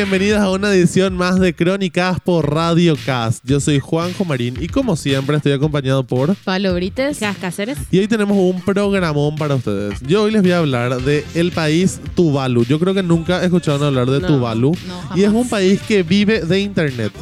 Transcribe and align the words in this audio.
Bienvenidas 0.00 0.40
a 0.40 0.50
una 0.50 0.72
edición 0.72 1.14
más 1.14 1.38
de 1.38 1.54
Crónicas 1.54 2.20
por 2.20 2.50
Radio 2.54 2.96
Cast. 3.04 3.44
Yo 3.44 3.60
soy 3.60 3.80
Juanjo 3.80 4.24
Marín 4.24 4.56
y 4.58 4.66
como 4.66 4.96
siempre 4.96 5.36
estoy 5.36 5.52
acompañado 5.52 6.04
por... 6.04 6.34
Pablo 6.36 6.72
Brites. 6.72 7.20
Cáceres. 7.38 7.76
Y 7.90 7.98
hoy 7.98 8.08
tenemos 8.08 8.34
un 8.38 8.62
programón 8.62 9.36
para 9.36 9.56
ustedes. 9.56 10.00
Yo 10.00 10.22
hoy 10.22 10.30
les 10.30 10.40
voy 10.40 10.52
a 10.52 10.58
hablar 10.60 11.02
de 11.02 11.22
el 11.34 11.52
país 11.52 12.00
Tuvalu. 12.14 12.64
Yo 12.64 12.80
creo 12.80 12.94
que 12.94 13.02
nunca 13.02 13.44
escucharon 13.44 13.82
hablar 13.82 14.08
de 14.08 14.20
No, 14.20 14.26
Tuvalu. 14.26 14.72
no, 14.88 15.16
y 15.18 15.22
es 15.22 15.28
un 15.28 15.46
país 15.46 15.82
que 15.82 16.02
vive 16.02 16.46
de 16.46 16.60
internet. 16.60 17.12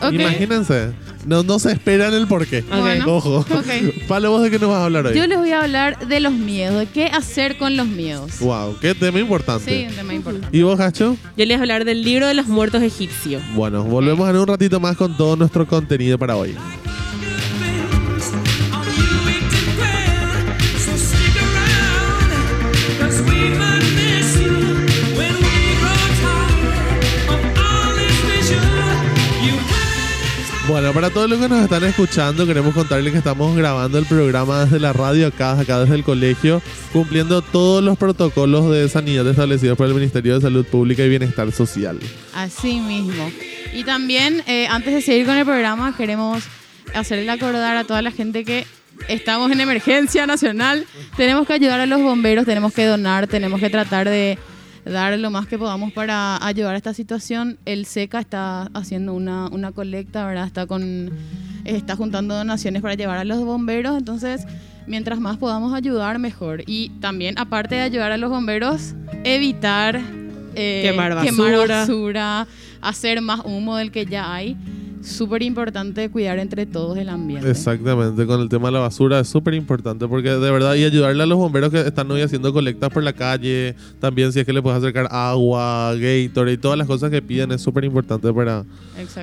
Ok. 0.00 0.14
Imagínense. 0.14 0.92
No, 1.24 1.42
no 1.42 1.58
se 1.58 1.72
esperan 1.72 2.14
el 2.14 2.26
porqué. 2.26 2.62
Bueno. 2.62 3.04
Ojo. 3.06 3.38
Ok. 3.38 4.06
Pablo, 4.08 4.30
¿vos 4.30 4.42
de 4.42 4.50
qué 4.50 4.58
nos 4.58 4.70
vas 4.70 4.78
a 4.78 4.84
hablar 4.86 5.06
hoy? 5.06 5.16
Yo 5.16 5.26
les 5.26 5.38
voy 5.38 5.50
a 5.50 5.62
hablar 5.62 6.06
de 6.06 6.20
los 6.20 6.32
miedos, 6.32 6.78
de 6.78 6.86
qué 6.86 7.06
hacer 7.06 7.58
con 7.58 7.76
los 7.76 7.86
miedos. 7.86 8.38
Wow, 8.40 8.76
qué 8.80 8.94
tema 8.94 9.20
importante. 9.20 9.70
Sí, 9.70 9.86
un 9.88 9.94
tema 9.94 10.14
importante. 10.14 10.56
¿Y 10.56 10.62
vos, 10.62 10.80
Hacho? 10.80 11.16
Yo 11.36 11.44
les 11.44 11.48
voy 11.48 11.54
a 11.54 11.60
hablar 11.60 11.84
del 11.84 12.02
libro 12.02 12.26
de 12.26 12.34
los 12.34 12.46
muertos 12.46 12.82
egipcios. 12.82 13.42
Bueno, 13.54 13.84
volvemos 13.84 14.28
en 14.28 14.36
un 14.36 14.46
ratito 14.46 14.80
más 14.80 14.96
con 14.96 15.16
todo 15.16 15.36
nuestro 15.36 15.66
contenido 15.66 16.18
para 16.18 16.36
hoy. 16.36 16.54
Para 30.94 31.08
todos 31.08 31.28
los 31.30 31.40
que 31.40 31.48
nos 31.48 31.62
están 31.62 31.82
escuchando, 31.84 32.46
queremos 32.46 32.74
contarles 32.74 33.12
que 33.12 33.18
estamos 33.18 33.56
grabando 33.56 33.98
el 33.98 34.04
programa 34.04 34.64
desde 34.64 34.78
la 34.78 34.92
radio 34.92 35.26
acá, 35.26 35.58
acá 35.58 35.80
desde 35.80 35.94
el 35.94 36.04
colegio, 36.04 36.60
cumpliendo 36.92 37.40
todos 37.40 37.82
los 37.82 37.96
protocolos 37.96 38.70
de 38.70 38.88
sanidad 38.90 39.26
establecidos 39.26 39.78
por 39.78 39.86
el 39.86 39.94
Ministerio 39.94 40.34
de 40.34 40.42
Salud 40.42 40.66
Pública 40.66 41.02
y 41.02 41.08
Bienestar 41.08 41.50
Social. 41.50 41.98
Así 42.34 42.78
mismo. 42.78 43.30
Y 43.72 43.84
también, 43.84 44.44
eh, 44.46 44.66
antes 44.68 44.92
de 44.92 45.00
seguir 45.00 45.24
con 45.24 45.36
el 45.36 45.46
programa, 45.46 45.96
queremos 45.96 46.44
hacerle 46.94 47.30
acordar 47.30 47.76
a 47.78 47.84
toda 47.84 48.02
la 48.02 48.10
gente 48.10 48.44
que 48.44 48.66
estamos 49.08 49.50
en 49.50 49.62
emergencia 49.62 50.26
nacional. 50.26 50.86
Tenemos 51.16 51.46
que 51.46 51.54
ayudar 51.54 51.80
a 51.80 51.86
los 51.86 52.02
bomberos, 52.02 52.44
tenemos 52.44 52.74
que 52.74 52.84
donar, 52.84 53.26
tenemos 53.28 53.60
que 53.60 53.70
tratar 53.70 54.10
de 54.10 54.38
dar 54.84 55.18
lo 55.18 55.30
más 55.30 55.46
que 55.46 55.58
podamos 55.58 55.92
para 55.92 56.44
ayudar 56.44 56.74
a 56.74 56.76
esta 56.76 56.94
situación. 56.94 57.58
El 57.64 57.86
SECA 57.86 58.20
está 58.20 58.70
haciendo 58.74 59.14
una, 59.14 59.48
una 59.48 59.72
colecta, 59.72 60.26
¿verdad? 60.26 60.46
Está 60.46 60.66
con 60.66 61.10
está 61.64 61.96
juntando 61.96 62.34
donaciones 62.34 62.82
para 62.82 62.94
llevar 62.94 63.18
a 63.18 63.24
los 63.24 63.44
bomberos, 63.44 63.96
entonces 63.96 64.44
mientras 64.86 65.20
más 65.20 65.36
podamos 65.36 65.74
ayudar, 65.74 66.18
mejor. 66.18 66.62
Y 66.66 66.90
también, 67.00 67.38
aparte 67.38 67.76
de 67.76 67.82
ayudar 67.82 68.12
a 68.12 68.16
los 68.16 68.30
bomberos, 68.30 68.94
evitar 69.24 70.00
eh, 70.54 70.82
Quemar 70.84 71.22
quemar 71.22 71.52
basura. 71.52 71.80
basura, 71.80 72.46
hacer 72.80 73.20
más 73.20 73.40
humo 73.44 73.76
del 73.76 73.90
que 73.90 74.06
ya 74.06 74.32
hay. 74.34 74.56
Súper 75.02 75.42
importante 75.42 76.08
cuidar 76.10 76.38
entre 76.38 76.64
todos 76.66 76.96
el 76.96 77.08
ambiente. 77.08 77.50
Exactamente, 77.50 78.24
con 78.26 78.40
el 78.40 78.48
tema 78.48 78.68
de 78.68 78.72
la 78.72 78.78
basura 78.80 79.20
es 79.20 79.28
súper 79.28 79.54
importante 79.54 80.06
porque 80.06 80.30
de 80.30 80.50
verdad 80.50 80.74
y 80.74 80.84
ayudarle 80.84 81.22
a 81.22 81.26
los 81.26 81.38
bomberos 81.38 81.70
que 81.70 81.80
están 81.80 82.10
hoy 82.10 82.20
haciendo 82.22 82.52
colectas 82.52 82.90
por 82.90 83.02
la 83.02 83.12
calle, 83.12 83.74
también 84.00 84.32
si 84.32 84.40
es 84.40 84.46
que 84.46 84.52
le 84.52 84.62
puedes 84.62 84.78
acercar 84.78 85.08
agua, 85.10 85.94
Gatorade 85.94 86.52
y 86.52 86.56
todas 86.58 86.78
las 86.78 86.86
cosas 86.86 87.10
que 87.10 87.20
piden 87.20 87.50
es 87.52 87.60
súper 87.60 87.84
importante 87.84 88.32
para, 88.32 88.64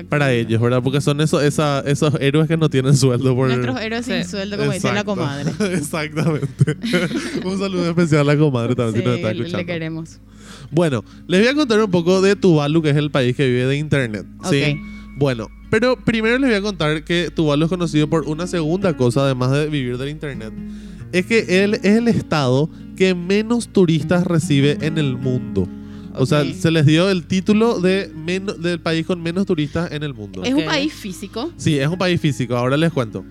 para 0.08 0.32
ellos, 0.32 0.60
¿verdad? 0.60 0.82
Porque 0.82 1.00
son 1.00 1.20
esos, 1.20 1.42
esa- 1.42 1.80
esos 1.80 2.14
héroes 2.20 2.46
que 2.46 2.56
no 2.56 2.68
tienen 2.68 2.96
sueldo 2.96 3.34
por... 3.34 3.48
Nuestros 3.48 3.80
héroes 3.80 4.04
sin 4.06 4.24
sueldo, 4.24 4.56
como 4.58 4.72
dice 4.72 4.88
la 4.92 5.00
Exacto. 5.00 5.14
comadre. 5.16 5.50
Exactamente. 5.74 6.76
Un 7.44 7.58
saludo 7.58 7.88
especial 7.88 8.20
a 8.22 8.34
la 8.34 8.38
comadre 8.38 8.74
también 8.74 8.96
Sí, 8.96 9.00
si 9.00 9.06
nos 9.06 9.16
está 9.16 9.28
le- 9.28 9.38
escuchando. 9.38 9.58
le 9.58 9.66
queremos. 9.66 10.18
Bueno, 10.70 11.04
les 11.26 11.40
voy 11.40 11.48
a 11.48 11.54
contar 11.54 11.82
un 11.82 11.90
poco 11.90 12.20
de 12.20 12.36
Tuvalu, 12.36 12.82
que 12.82 12.90
es 12.90 12.96
el 12.96 13.10
país 13.10 13.34
que 13.34 13.46
vive 13.46 13.64
de 13.66 13.76
internet. 13.76 14.26
¿sí? 14.50 14.62
Ok. 14.62 14.78
Bueno, 15.16 15.48
pero 15.70 15.96
primero 15.96 16.38
les 16.38 16.50
voy 16.50 16.58
a 16.58 16.62
contar 16.62 17.04
que 17.04 17.30
Tuvalu 17.34 17.64
es 17.64 17.68
conocido 17.70 18.08
por 18.10 18.26
una 18.28 18.46
segunda 18.46 18.96
cosa, 18.96 19.24
además 19.24 19.52
de 19.52 19.68
vivir 19.68 19.96
del 19.98 20.08
internet. 20.10 20.52
Es 21.12 21.26
que 21.26 21.64
él 21.64 21.74
es 21.74 21.84
el 21.96 22.08
estado 22.08 22.68
que 22.96 23.14
menos 23.14 23.68
turistas 23.68 24.26
recibe 24.26 24.78
en 24.82 24.98
el 24.98 25.16
mundo. 25.16 25.66
O 26.14 26.26
sea, 26.26 26.44
se 26.54 26.70
les 26.72 26.86
dio 26.86 27.08
el 27.08 27.24
título 27.26 27.80
de 27.80 28.12
meno- 28.14 28.52
del 28.54 28.80
país 28.80 29.06
con 29.06 29.22
menos 29.22 29.46
turistas 29.46 29.92
en 29.92 30.02
el 30.02 30.12
mundo. 30.12 30.42
Es 30.44 30.52
un 30.52 30.62
Ok. 30.62 30.66
país 30.66 30.92
físico. 30.92 31.52
Sí, 31.56 31.78
es 31.78 31.86
un 31.88 31.96
país 31.98 32.20
físico, 32.20 32.56
ahora 32.56 32.76
les 32.76 32.92
cuento. 32.92 33.24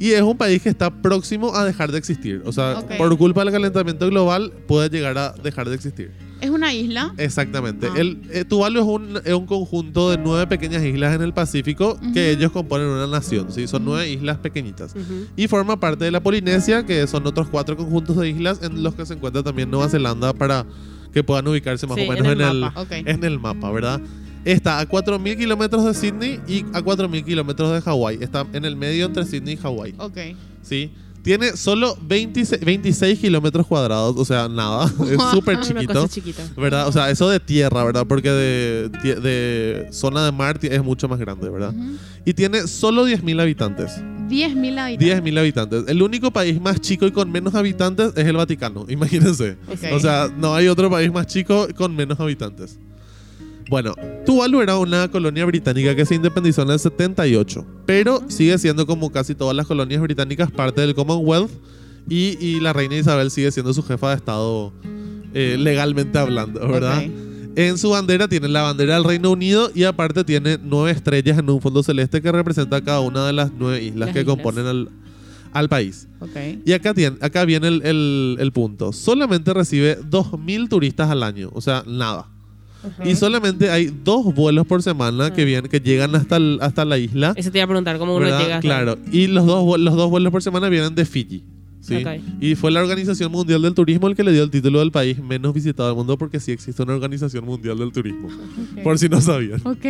Y 0.00 0.10
es 0.10 0.20
un 0.22 0.36
país 0.36 0.60
que 0.60 0.68
está 0.68 0.90
próximo 1.00 1.54
a 1.54 1.64
dejar 1.64 1.92
de 1.92 1.98
existir. 1.98 2.42
O 2.44 2.52
sea, 2.52 2.80
Ok. 2.80 2.96
por 2.98 3.16
culpa 3.16 3.44
del 3.44 3.52
calentamiento 3.52 4.08
global 4.10 4.52
puede 4.66 4.90
llegar 4.90 5.16
a 5.16 5.32
dejar 5.42 5.68
de 5.68 5.76
existir. 5.76 6.10
Es 6.44 6.50
una 6.50 6.72
isla. 6.74 7.14
Exactamente. 7.16 7.88
Ah. 7.90 7.94
El, 7.98 8.20
eh, 8.30 8.44
Tuvalu 8.44 8.80
es 8.80 8.86
un, 8.86 9.20
es 9.24 9.32
un 9.34 9.46
conjunto 9.46 10.10
de 10.10 10.18
nueve 10.18 10.46
pequeñas 10.46 10.82
islas 10.84 11.14
en 11.14 11.22
el 11.22 11.32
Pacífico 11.32 11.98
que 12.12 12.30
Ujú. 12.32 12.38
ellos 12.38 12.52
componen 12.52 12.86
una 12.86 13.06
nación. 13.06 13.50
¿sí? 13.50 13.66
Son 13.66 13.84
nueve 13.84 14.08
islas 14.10 14.38
pequeñitas. 14.38 14.94
Ujú. 14.94 15.26
Y 15.36 15.48
forma 15.48 15.80
parte 15.80 16.04
de 16.04 16.10
la 16.10 16.22
Polinesia, 16.22 16.84
que 16.84 17.06
son 17.06 17.26
otros 17.26 17.48
cuatro 17.48 17.76
conjuntos 17.76 18.16
de 18.16 18.28
islas 18.28 18.60
en 18.62 18.82
los 18.82 18.94
que 18.94 19.06
se 19.06 19.14
encuentra 19.14 19.42
también 19.42 19.70
Nueva 19.70 19.88
Zelanda 19.88 20.32
para 20.32 20.66
que 21.12 21.22
puedan 21.24 21.46
ubicarse 21.48 21.86
más 21.86 21.96
Sí, 21.96 22.04
o 22.06 22.12
menos 22.12 22.26
en 22.26 22.32
en 22.32 22.40
el 22.40 22.48
el, 22.50 22.60
mapa. 22.60 22.80
Ok. 22.82 22.90
en 22.92 23.24
el 23.24 23.38
mapa, 23.38 23.70
¿verdad? 23.70 24.00
Está 24.44 24.80
a 24.80 24.86
4.000 24.88 25.38
kilómetros 25.38 25.84
de 25.86 25.94
Sydney 25.94 26.40
y 26.46 26.60
a 26.74 26.82
4.000 26.82 27.24
kilómetros 27.24 27.72
de 27.72 27.80
Hawái. 27.80 28.18
Está 28.20 28.46
en 28.52 28.66
el 28.66 28.76
medio 28.76 29.06
entre 29.06 29.24
Sydney 29.24 29.54
y 29.54 29.56
Hawái. 29.56 29.94
Ok. 29.96 30.18
¿sí? 30.60 30.90
Tiene 31.24 31.56
solo 31.56 31.96
26, 32.02 32.62
26 32.62 33.18
kilómetros 33.18 33.66
cuadrados, 33.66 34.14
o 34.18 34.24
sea, 34.26 34.46
nada. 34.46 34.84
Es 35.10 35.18
súper 35.32 35.58
chiquito. 35.60 36.06
¿Verdad? 36.54 36.86
O 36.86 36.92
sea, 36.92 37.10
eso 37.10 37.30
de 37.30 37.40
tierra, 37.40 37.82
¿verdad? 37.82 38.04
Porque 38.06 38.30
de, 38.30 39.88
zona 39.90 40.26
de 40.26 40.32
mar 40.32 40.58
es 40.60 40.84
mucho 40.84 41.08
más 41.08 41.18
grande, 41.18 41.48
¿verdad? 41.48 41.72
Y 42.26 42.34
tiene 42.34 42.66
solo 42.66 43.08
10.000 43.08 43.40
habitantes. 43.40 44.02
10.000 44.28 44.78
habitantes. 44.78 45.24
10.000 45.24 45.38
habitantes. 45.38 45.84
El 45.88 46.02
único 46.02 46.30
país 46.30 46.60
más 46.60 46.78
chico 46.80 47.06
y 47.06 47.10
con 47.10 47.32
menos 47.32 47.54
habitantes 47.54 48.12
es 48.16 48.26
el 48.26 48.36
Vaticano, 48.36 48.84
imagínense. 48.88 49.56
O 49.92 50.00
sea, 50.00 50.30
no 50.36 50.54
hay 50.54 50.68
otro 50.68 50.90
país 50.90 51.10
más 51.10 51.26
chico 51.26 51.68
con 51.74 51.96
menos 51.96 52.20
habitantes. 52.20 52.78
Bueno, 53.74 53.96
Tuvalu 54.24 54.60
era 54.60 54.78
una 54.78 55.10
colonia 55.10 55.44
británica 55.46 55.96
que 55.96 56.06
se 56.06 56.14
independizó 56.14 56.62
en 56.62 56.70
el 56.70 56.78
78, 56.78 57.66
pero 57.86 58.22
sigue 58.28 58.56
siendo 58.58 58.86
como 58.86 59.10
casi 59.10 59.34
todas 59.34 59.56
las 59.56 59.66
colonias 59.66 60.00
británicas 60.00 60.48
parte 60.52 60.80
del 60.82 60.94
Commonwealth 60.94 61.50
y, 62.08 62.38
y 62.40 62.60
la 62.60 62.72
reina 62.72 62.94
Isabel 62.96 63.32
sigue 63.32 63.50
siendo 63.50 63.74
su 63.74 63.82
jefa 63.82 64.10
de 64.10 64.14
Estado 64.14 64.72
eh, 65.34 65.56
legalmente 65.58 66.16
hablando, 66.20 66.60
¿verdad? 66.68 67.02
En 67.56 67.76
su 67.76 67.90
bandera 67.90 68.28
tiene 68.28 68.46
la 68.46 68.62
bandera 68.62 68.94
del 68.94 69.02
Reino 69.02 69.32
Unido 69.32 69.68
y 69.74 69.82
aparte 69.82 70.22
tiene 70.22 70.56
nueve 70.62 70.92
estrellas 70.92 71.36
en 71.40 71.50
un 71.50 71.60
fondo 71.60 71.82
celeste 71.82 72.22
que 72.22 72.30
representa 72.30 72.80
cada 72.80 73.00
una 73.00 73.26
de 73.26 73.32
las 73.32 73.50
nueve 73.58 73.82
islas 73.82 73.98
Las 74.06 74.10
que 74.12 74.20
islas. 74.20 74.36
componen 74.36 74.66
al, 74.66 74.88
al 75.52 75.68
país. 75.68 76.06
Y 76.64 76.72
acá, 76.74 76.94
tiene, 76.94 77.16
acá 77.20 77.44
viene 77.44 77.66
el, 77.66 77.82
el- 77.84 78.36
el 78.38 78.52
punto. 78.52 78.92
Solamente 78.92 79.52
recibe 79.52 79.98
2.000 80.00 80.68
turistas 80.68 81.10
al 81.10 81.24
año, 81.24 81.50
o 81.52 81.60
sea, 81.60 81.82
nada. 81.88 82.28
Y 83.04 83.14
solamente 83.16 83.70
hay 83.70 83.92
dos 84.04 84.34
vuelos 84.34 84.66
por 84.66 84.82
semana 84.82 85.32
que, 85.32 85.42
Ah. 85.42 85.44
vienen, 85.44 85.70
que 85.70 85.80
llegan 85.80 86.14
hasta, 86.14 86.36
el- 86.36 86.58
hasta 86.60 86.84
la 86.84 86.98
isla. 86.98 87.32
Eso 87.36 87.50
te 87.50 87.58
iba 87.58 87.64
a 87.64 87.68
preguntar, 87.68 87.98
¿cómo 87.98 88.14
uno 88.16 88.24
¿verdad? 88.24 88.40
llega 88.40 88.54
hasta 88.56 88.68
Claro, 88.68 88.98
y 89.12 89.26
los 89.26 89.46
dos, 89.46 89.78
los 89.78 89.94
dos 89.96 90.10
vuelos 90.10 90.30
por 90.30 90.42
semana 90.42 90.68
vienen 90.68 90.94
de 90.94 91.04
Fiji. 91.04 91.44
¿sí? 91.80 92.02
Y 92.40 92.54
fue 92.54 92.70
la 92.70 92.80
Organización 92.80 93.30
Mundial 93.30 93.60
del 93.60 93.74
Turismo 93.74 94.08
el 94.08 94.16
que 94.16 94.24
le 94.24 94.32
dio 94.32 94.42
el 94.42 94.50
título 94.50 94.78
del 94.78 94.90
país 94.90 95.18
menos 95.22 95.52
visitado 95.52 95.88
del 95.88 95.96
mundo 95.96 96.16
porque 96.16 96.40
sí 96.40 96.50
existe 96.50 96.82
una 96.82 96.94
Organización 96.94 97.44
Mundial 97.44 97.76
del 97.78 97.92
Turismo. 97.92 98.28
Por 98.82 98.98
si 98.98 99.08
no 99.10 99.20
sabían. 99.20 99.60
Ok. 99.64 99.84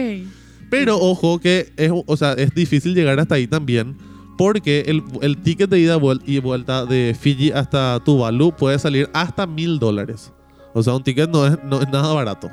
Pero 0.71 0.99
ojo 0.99 1.39
que 1.39 1.73
es, 1.77 1.93
o 1.93 2.17
sea, 2.17 2.33
es 2.33 2.53
difícil 2.55 2.95
llegar 2.95 3.21
hasta 3.21 3.37
ahí 3.37 3.47
también 3.47 3.97
porque 4.37 4.81
el, 4.89 5.05
el 5.23 5.37
ticket 5.37 5.71
de 5.71 5.79
ida 5.79 5.97
y 6.27 6.39
vuelta 6.41 6.85
de 6.85 7.15
Fiji 7.19 7.53
hasta 7.53 8.01
Tuvalu 8.05 8.51
puede 8.57 8.77
salir 8.81 9.09
hasta 9.13 9.47
mil 9.47 9.79
dólares. 9.79 10.33
O 10.73 10.83
sea, 10.83 10.95
un 10.95 11.05
ticket 11.05 11.31
no 11.31 11.47
es, 11.47 11.57
no 11.65 11.81
es 11.81 11.89
nada 11.93 12.13
barato. 12.13 12.51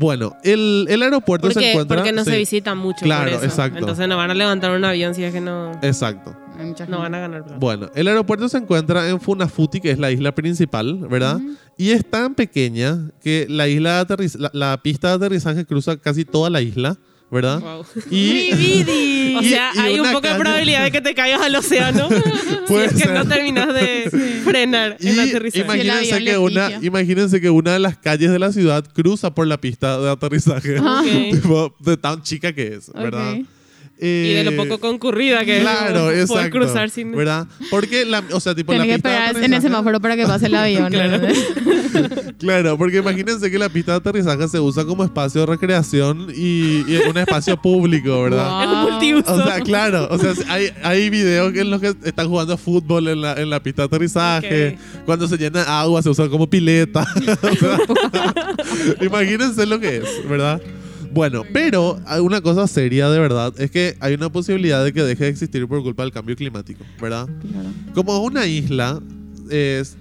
Bueno, 0.00 0.34
el, 0.42 0.86
el 0.88 1.02
aeropuerto 1.02 1.50
se 1.50 1.72
encuentra... 1.72 1.98
porque 1.98 2.10
no 2.10 2.24
sí, 2.24 2.30
se 2.30 2.38
visita 2.38 2.74
mucho. 2.74 3.04
Claro, 3.04 3.32
por 3.32 3.34
eso. 3.40 3.44
exacto. 3.44 3.78
Entonces 3.80 4.08
no 4.08 4.16
van 4.16 4.30
a 4.30 4.34
levantar 4.34 4.70
un 4.70 4.82
avión 4.82 5.14
si 5.14 5.22
es 5.22 5.32
que 5.34 5.42
no, 5.42 5.72
Exacto. 5.82 6.34
Hay 6.58 6.64
mucha 6.64 6.86
no 6.86 6.96
gente. 6.96 7.02
van 7.02 7.14
a 7.14 7.18
ganar 7.20 7.42
plata. 7.44 7.58
Bueno, 7.60 7.90
el 7.94 8.08
aeropuerto 8.08 8.48
se 8.48 8.56
encuentra 8.56 9.10
en 9.10 9.20
Funafuti, 9.20 9.78
que 9.78 9.90
es 9.90 9.98
la 9.98 10.10
isla 10.10 10.34
principal, 10.34 11.06
¿verdad? 11.06 11.38
Y 11.76 11.90
es 11.90 12.08
tan 12.08 12.34
pequeña 12.34 13.10
que 13.22 13.46
la 13.50 13.68
isla 13.68 14.02
de 14.06 14.30
la, 14.38 14.50
la 14.54 14.82
pista 14.82 15.08
de 15.08 15.14
aterrizaje 15.14 15.66
cruza 15.66 15.98
casi 15.98 16.24
toda 16.24 16.48
la 16.48 16.62
isla, 16.62 16.96
¿verdad? 17.30 17.60
Wow. 17.60 17.84
Y 18.10 18.32
Vividi. 18.54 19.36
O 19.36 19.42
Y- 19.42 19.48
sea, 19.50 19.70
y 19.74 19.78
hay 19.78 20.00
un 20.00 20.10
poco 20.12 20.26
de 20.28 20.34
probabilidad 20.34 20.84
de 20.84 20.90
que 20.90 21.00
te 21.00 21.14
caigas 21.14 21.40
al 21.42 21.54
océano 21.54 22.08
si 22.68 22.74
es 22.74 22.92
que 22.92 22.98
ser. 22.98 23.10
no 23.12 23.26
terminas 23.26 23.72
de 23.74 24.40
frenar 24.44 24.96
Y 25.00 25.08
en 25.08 25.16
la 25.16 25.22
aterrizaje. 25.24 25.64
imagínense 25.64 26.24
que, 26.24 26.38
una, 26.38 26.70
imagínense 26.82 27.40
que 27.40 27.50
una 27.50 27.72
de 27.74 27.78
las 27.78 27.96
calles 27.96 28.30
de 28.30 28.38
la 28.38 28.52
ciudad 28.52 28.84
cruza 28.92 29.34
por 29.34 29.46
la 29.46 29.60
pista 29.60 29.98
de 30.00 30.10
aterrizaje. 30.10 30.80
Tipo, 31.32 31.74
de 31.80 31.96
tan 31.96 32.22
chica 32.22 32.52
que 32.52 32.74
es, 32.74 32.92
¿verdad? 32.92 33.36
Y 34.00 34.32
de 34.34 34.44
lo 34.44 34.52
eh, 34.52 34.56
poco 34.56 34.78
concurrida 34.78 35.44
que 35.44 35.60
Claro, 35.60 36.10
es. 36.10 36.26
Poder 36.28 36.46
exacto. 36.46 36.58
cruzar 36.58 36.90
sin. 36.90 37.12
¿Verdad? 37.12 37.46
Porque, 37.70 38.04
la, 38.04 38.22
o 38.32 38.40
sea, 38.40 38.54
tipo, 38.54 38.72
Tienes 38.72 38.88
la 38.88 38.94
que 38.94 39.02
pista 39.02 39.26
esperar 39.26 39.44
en 39.44 39.54
el 39.54 39.62
semáforo 39.62 40.00
para 40.00 40.16
que 40.16 40.26
pase 40.26 40.46
el 40.46 40.54
avión. 40.54 40.90
Claro. 40.90 41.20
Claro, 42.38 42.78
porque 42.78 42.98
imagínense 42.98 43.50
que 43.50 43.58
la 43.58 43.68
pista 43.68 43.92
de 43.92 43.98
aterrizaje 43.98 44.48
se 44.48 44.58
usa 44.58 44.84
como 44.84 45.04
espacio 45.04 45.42
de 45.42 45.46
recreación 45.46 46.28
y, 46.34 46.90
y 46.90 47.00
un 47.06 47.18
espacio 47.18 47.60
público, 47.60 48.22
¿verdad? 48.22 48.62
Es 48.86 48.90
multiuso. 48.90 49.34
O 49.34 49.42
sea, 49.44 49.60
claro, 49.60 50.08
o 50.10 50.16
sea, 50.16 50.32
hay, 50.48 50.70
hay 50.82 51.10
videos 51.10 51.54
en 51.54 51.68
los 51.68 51.80
que 51.80 51.94
están 52.04 52.28
jugando 52.28 52.56
fútbol 52.56 53.08
en 53.08 53.20
la, 53.20 53.34
en 53.34 53.50
la 53.50 53.62
pista 53.62 53.82
de 53.82 53.86
aterrizaje. 53.86 54.78
Cuando 55.04 55.28
se 55.28 55.36
llena 55.36 55.62
agua, 55.80 56.02
se 56.02 56.08
usa 56.08 56.28
como 56.28 56.48
pileta. 56.48 57.04
O 57.42 57.54
sea, 57.56 57.78
imagínense 59.00 59.66
lo 59.66 59.78
que 59.78 59.98
es, 59.98 60.28
¿verdad? 60.28 60.60
Bueno, 61.12 61.42
pero 61.52 61.98
una 62.22 62.40
cosa 62.40 62.66
seria 62.66 63.08
de 63.10 63.18
verdad 63.18 63.52
es 63.58 63.70
que 63.70 63.96
hay 64.00 64.14
una 64.14 64.30
posibilidad 64.30 64.84
de 64.84 64.92
que 64.92 65.02
deje 65.02 65.24
de 65.24 65.30
existir 65.30 65.66
por 65.66 65.82
culpa 65.82 66.02
del 66.02 66.12
cambio 66.12 66.36
climático, 66.36 66.84
¿verdad? 67.00 67.26
Claro. 67.26 67.68
Como 67.94 68.16
es 68.16 68.30
una 68.30 68.46
isla, 68.46 69.00
es, 69.50 69.96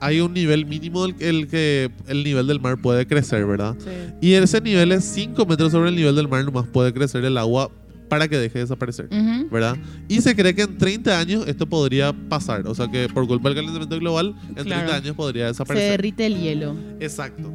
hay 0.00 0.20
un 0.20 0.32
nivel 0.34 0.66
mínimo 0.66 1.06
del 1.06 1.14
el 1.20 1.48
que 1.48 1.90
el 2.08 2.24
nivel 2.24 2.46
del 2.46 2.60
mar 2.60 2.78
puede 2.80 3.06
crecer, 3.06 3.46
¿verdad? 3.46 3.76
Sí. 3.78 3.90
Y 4.28 4.32
ese 4.34 4.60
nivel 4.60 4.92
es 4.92 5.04
5 5.04 5.46
metros 5.46 5.72
sobre 5.72 5.88
el 5.88 5.96
nivel 5.96 6.14
del 6.16 6.28
mar, 6.28 6.44
nomás 6.44 6.66
puede 6.66 6.92
crecer 6.92 7.24
el 7.24 7.36
agua 7.38 7.70
para 8.08 8.26
que 8.26 8.36
deje 8.38 8.54
de 8.58 8.64
desaparecer. 8.64 9.08
¿verdad? 9.52 9.76
Y 10.08 10.20
se 10.20 10.34
cree 10.34 10.52
que 10.52 10.62
en 10.62 10.76
30 10.78 11.16
años 11.16 11.44
esto 11.46 11.66
podría 11.66 12.12
pasar. 12.12 12.66
O 12.66 12.74
sea 12.74 12.88
que 12.90 13.08
por 13.08 13.24
culpa 13.28 13.48
del 13.48 13.56
calentamiento 13.56 13.96
global, 14.00 14.34
en 14.48 14.54
30 14.56 14.64
Claro. 14.84 14.92
años 14.94 15.14
podría 15.16 15.44
Se 15.44 15.48
desaparecer. 15.50 15.90
derrite 15.92 16.26
el 16.26 16.40
hielo. 16.40 16.74
Exacto. 16.98 17.52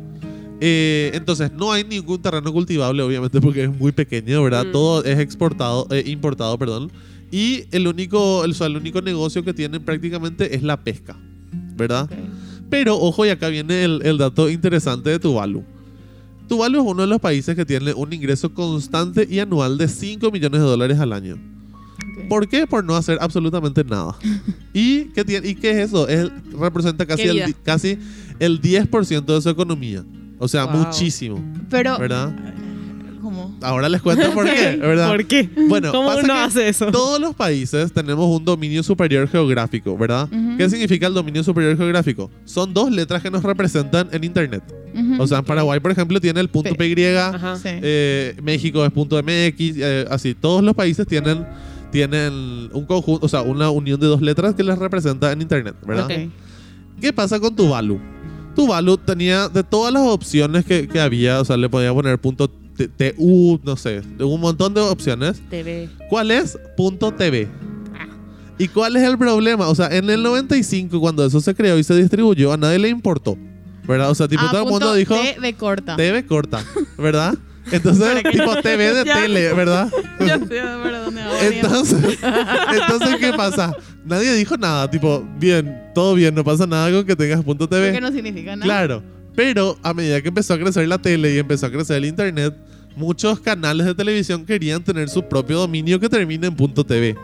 Eh, 0.62 1.12
entonces, 1.13 1.52
no 1.52 1.72
hay 1.72 1.84
ningún 1.84 2.22
terreno 2.22 2.52
cultivable, 2.52 3.02
obviamente, 3.04 3.42
porque 3.42 3.63
es 3.66 3.78
muy 3.78 3.92
pequeño, 3.92 4.44
¿verdad? 4.44 4.66
Mm. 4.66 4.72
Todo 4.72 5.04
es 5.04 5.19
exportado, 5.19 5.88
eh, 5.92 6.04
importado, 6.07 6.57
perdón. 6.57 6.92
Y 7.31 7.66
el 7.72 7.88
único, 7.88 8.46
el, 8.46 8.52
o 8.52 8.54
sea, 8.54 8.68
el 8.68 8.78
único 8.78 9.02
negocio 9.02 9.44
que 9.44 9.54
tienen 9.54 9.84
prácticamente 9.84 10.56
es 10.56 10.63
la 10.63 10.84
pesca, 10.84 11.18
¿verdad? 11.75 12.10
Pero, 12.69 12.98
ojo, 12.98 13.25
y 13.25 13.30
acá 13.30 13.50
viene 13.50 13.84
el, 13.84 14.02
el 14.04 14.18
dato 14.18 14.50
interesante 14.50 15.10
de 15.10 15.19
Tuvalu. 15.19 15.63
Tuvalu 16.48 16.80
es 16.80 16.86
uno 16.86 17.01
de 17.01 17.08
los 17.08 17.19
países 17.19 17.56
que 17.56 17.66
tiene 17.66 17.94
un 17.94 18.13
ingreso 18.13 18.54
constante 18.54 19.28
y 19.30 19.40
anual 19.40 19.78
de 19.78 19.88
5 19.88 20.31
millones 20.31 20.62
de 20.62 20.68
dólares 20.68 21.00
al 21.00 21.12
año. 21.12 21.38
¿Por 22.30 22.48
qué? 22.48 22.66
Por 22.68 22.84
no 22.84 22.96
hacer 22.96 23.18
absolutamente 23.22 23.84
nada. 23.84 24.16
¿Y 24.74 25.06
qué, 25.06 25.24
tiene, 25.24 25.48
¿y 25.48 25.56
qué 25.56 25.72
es 25.72 25.78
eso? 25.90 26.08
Es, 26.08 26.30
representa 26.58 27.06
casi 27.06 27.24
el, 27.24 27.56
casi 27.63 27.98
el 28.40 28.62
10% 28.62 29.25
de 29.25 29.42
su 29.42 29.50
economía. 29.50 30.04
O 30.40 30.48
sea, 30.48 30.66
Wow. 30.66 30.78
muchísimo, 30.86 31.44
Pero, 31.70 31.98
¿verdad? 31.98 32.34
¿cómo? 33.22 33.58
Ahora 33.62 33.90
les 33.90 34.02
cuento 34.02 34.32
por 34.34 34.46
qué, 34.46 34.76
¿verdad? 34.82 35.08
¿Por 35.10 35.26
qué? 35.26 35.50
Bueno, 35.68 35.92
¿Cómo 35.92 36.10
pasa 36.10 36.20
uno 36.24 36.34
que 36.34 36.40
hace 36.40 36.68
eso? 36.70 36.92
Todos 36.92 37.20
los 37.20 37.34
países 37.36 37.92
tenemos 37.92 38.26
un 38.38 38.46
dominio 38.46 38.84
superior 38.84 39.28
geográfico, 39.28 39.98
¿verdad? 39.98 40.30
¿Qué 40.58 40.70
significa 40.70 41.08
el 41.08 41.14
dominio 41.14 41.44
superior 41.44 41.76
geográfico? 41.78 42.30
Son 42.44 42.74
dos 42.74 42.92
letras 42.92 43.22
que 43.24 43.32
nos 43.32 43.42
representan 43.44 44.10
en 44.12 44.24
Internet. 44.24 44.64
O 45.20 45.28
sea, 45.28 45.40
en 45.40 45.46
Paraguay, 45.46 45.80
por 45.80 45.92
ejemplo, 45.92 46.22
tiene 46.22 46.40
el 46.40 46.50
punto 46.50 46.74
P. 46.76 46.96
PY, 46.96 47.04
eh, 47.66 48.36
México 48.44 48.86
es 48.86 48.92
punto 48.92 49.18
MX, 49.22 49.60
eh, 49.78 50.06
así. 50.10 50.34
Todos 50.36 50.64
los 50.64 50.74
países 50.76 51.06
tienen, 51.08 51.46
tienen 51.92 52.70
un 52.72 52.86
conjunto, 52.86 53.26
o 53.26 53.30
sea, 53.30 53.42
una 53.42 53.70
unión 53.72 54.00
de 54.00 54.08
dos 54.08 54.22
letras 54.22 54.54
que 54.56 54.64
les 54.64 54.78
representa 54.78 55.32
en 55.32 55.42
Internet, 55.42 55.76
¿verdad? 55.86 56.08
¿Qué 57.02 57.12
pasa 57.12 57.40
con 57.40 57.56
Tuvalu? 57.56 58.00
Tuvalu 58.56 58.98
tenía 58.98 59.50
de 59.50 59.63
todas 59.63 59.94
las 59.94 60.04
opciones 60.04 60.66
que, 60.66 60.88
que 60.88 61.00
había, 61.00 61.42
o 61.42 61.46
sea, 61.46 61.57
le 61.57 61.69
podía 61.69 61.94
poner 61.94 62.19
punto 62.19 62.50
TU, 62.50 63.60
no 63.63 63.75
sé, 63.78 64.02
un 64.19 64.42
montón 64.42 64.74
de 64.74 64.81
opciones. 64.81 65.42
TV. 65.50 65.90
¿Cuál 66.10 66.31
es? 66.31 66.57
Punto 66.75 67.12
TV. 67.12 67.48
¿Y 68.57 68.68
cuál 68.69 68.96
es 68.96 69.04
el 69.04 69.18
problema? 69.18 69.68
O 69.68 69.75
sea, 69.75 69.88
en 69.96 70.10
el 70.10 70.24
95, 70.24 71.00
cuando 71.00 71.25
eso 71.25 71.42
se 71.42 71.54
creó 71.54 71.78
y 71.78 71.84
se 71.84 71.96
distribuyó, 71.96 72.54
a 72.54 72.57
nadie 72.57 72.80
le 72.80 72.90
importó. 72.90 73.38
¿verdad? 73.88 74.10
O 74.10 74.16
sea, 74.16 74.28
tipo, 74.28 74.42
Ah, 74.44 74.50
todo 74.52 74.63
el 74.63 74.69
mundo 74.69 74.94
dijo 74.96 75.13
T 75.13 75.38
de 75.40 75.54
corta. 75.54 75.96
TV 75.96 76.25
corta, 76.25 76.66
¿verdad? 76.98 77.36
Entonces, 77.71 78.23
tipo 78.31 78.56
TV 78.62 78.94
de 78.94 79.06
Ya. 79.06 79.21
tele, 79.21 79.53
¿verdad? 79.53 79.91
Ya 80.19 80.39
sé 80.39 80.62
dónde 80.62 81.21
va. 81.21 81.45
Entonces, 81.45 82.17
entonces, 82.81 83.15
¿qué 83.19 83.33
pasa? 83.33 83.71
Nadie 84.06 84.33
dijo 84.33 84.56
nada, 84.57 84.89
tipo, 84.89 85.27
bien, 85.39 85.83
todo 85.94 86.13
bien, 86.15 86.33
no 86.35 86.44
pasa 86.44 86.67
nada 86.67 86.91
con 86.91 87.06
que 87.06 87.15
tengas 87.15 87.44
punto 87.44 87.67
TV. 87.67 87.88
Porque 87.88 88.01
no 88.01 88.12
significa 88.12 88.56
nada. 88.56 88.63
Claro, 88.65 89.03
pero 89.35 89.77
a 89.83 89.94
medida 89.94 90.21
que 90.21 90.27
empezó 90.29 90.53
a 90.53 90.59
crecer 90.59 90.88
la 90.88 90.97
tele 90.97 91.33
y 91.33 91.38
empezó 91.39 91.65
a 91.65 91.71
crecer 91.71 91.97
el 91.97 92.06
internet, 92.06 92.56
muchos 92.95 93.39
canales 93.39 93.85
de 93.85 93.94
televisión 93.95 94.45
querían 94.45 94.83
tener 94.83 95.09
su 95.09 95.23
propio 95.27 95.57
dominio 95.59 96.00
que 96.00 96.07
termine 96.07 96.47
en 96.47 96.56
punto 96.56 96.83
.tv, 96.85 97.15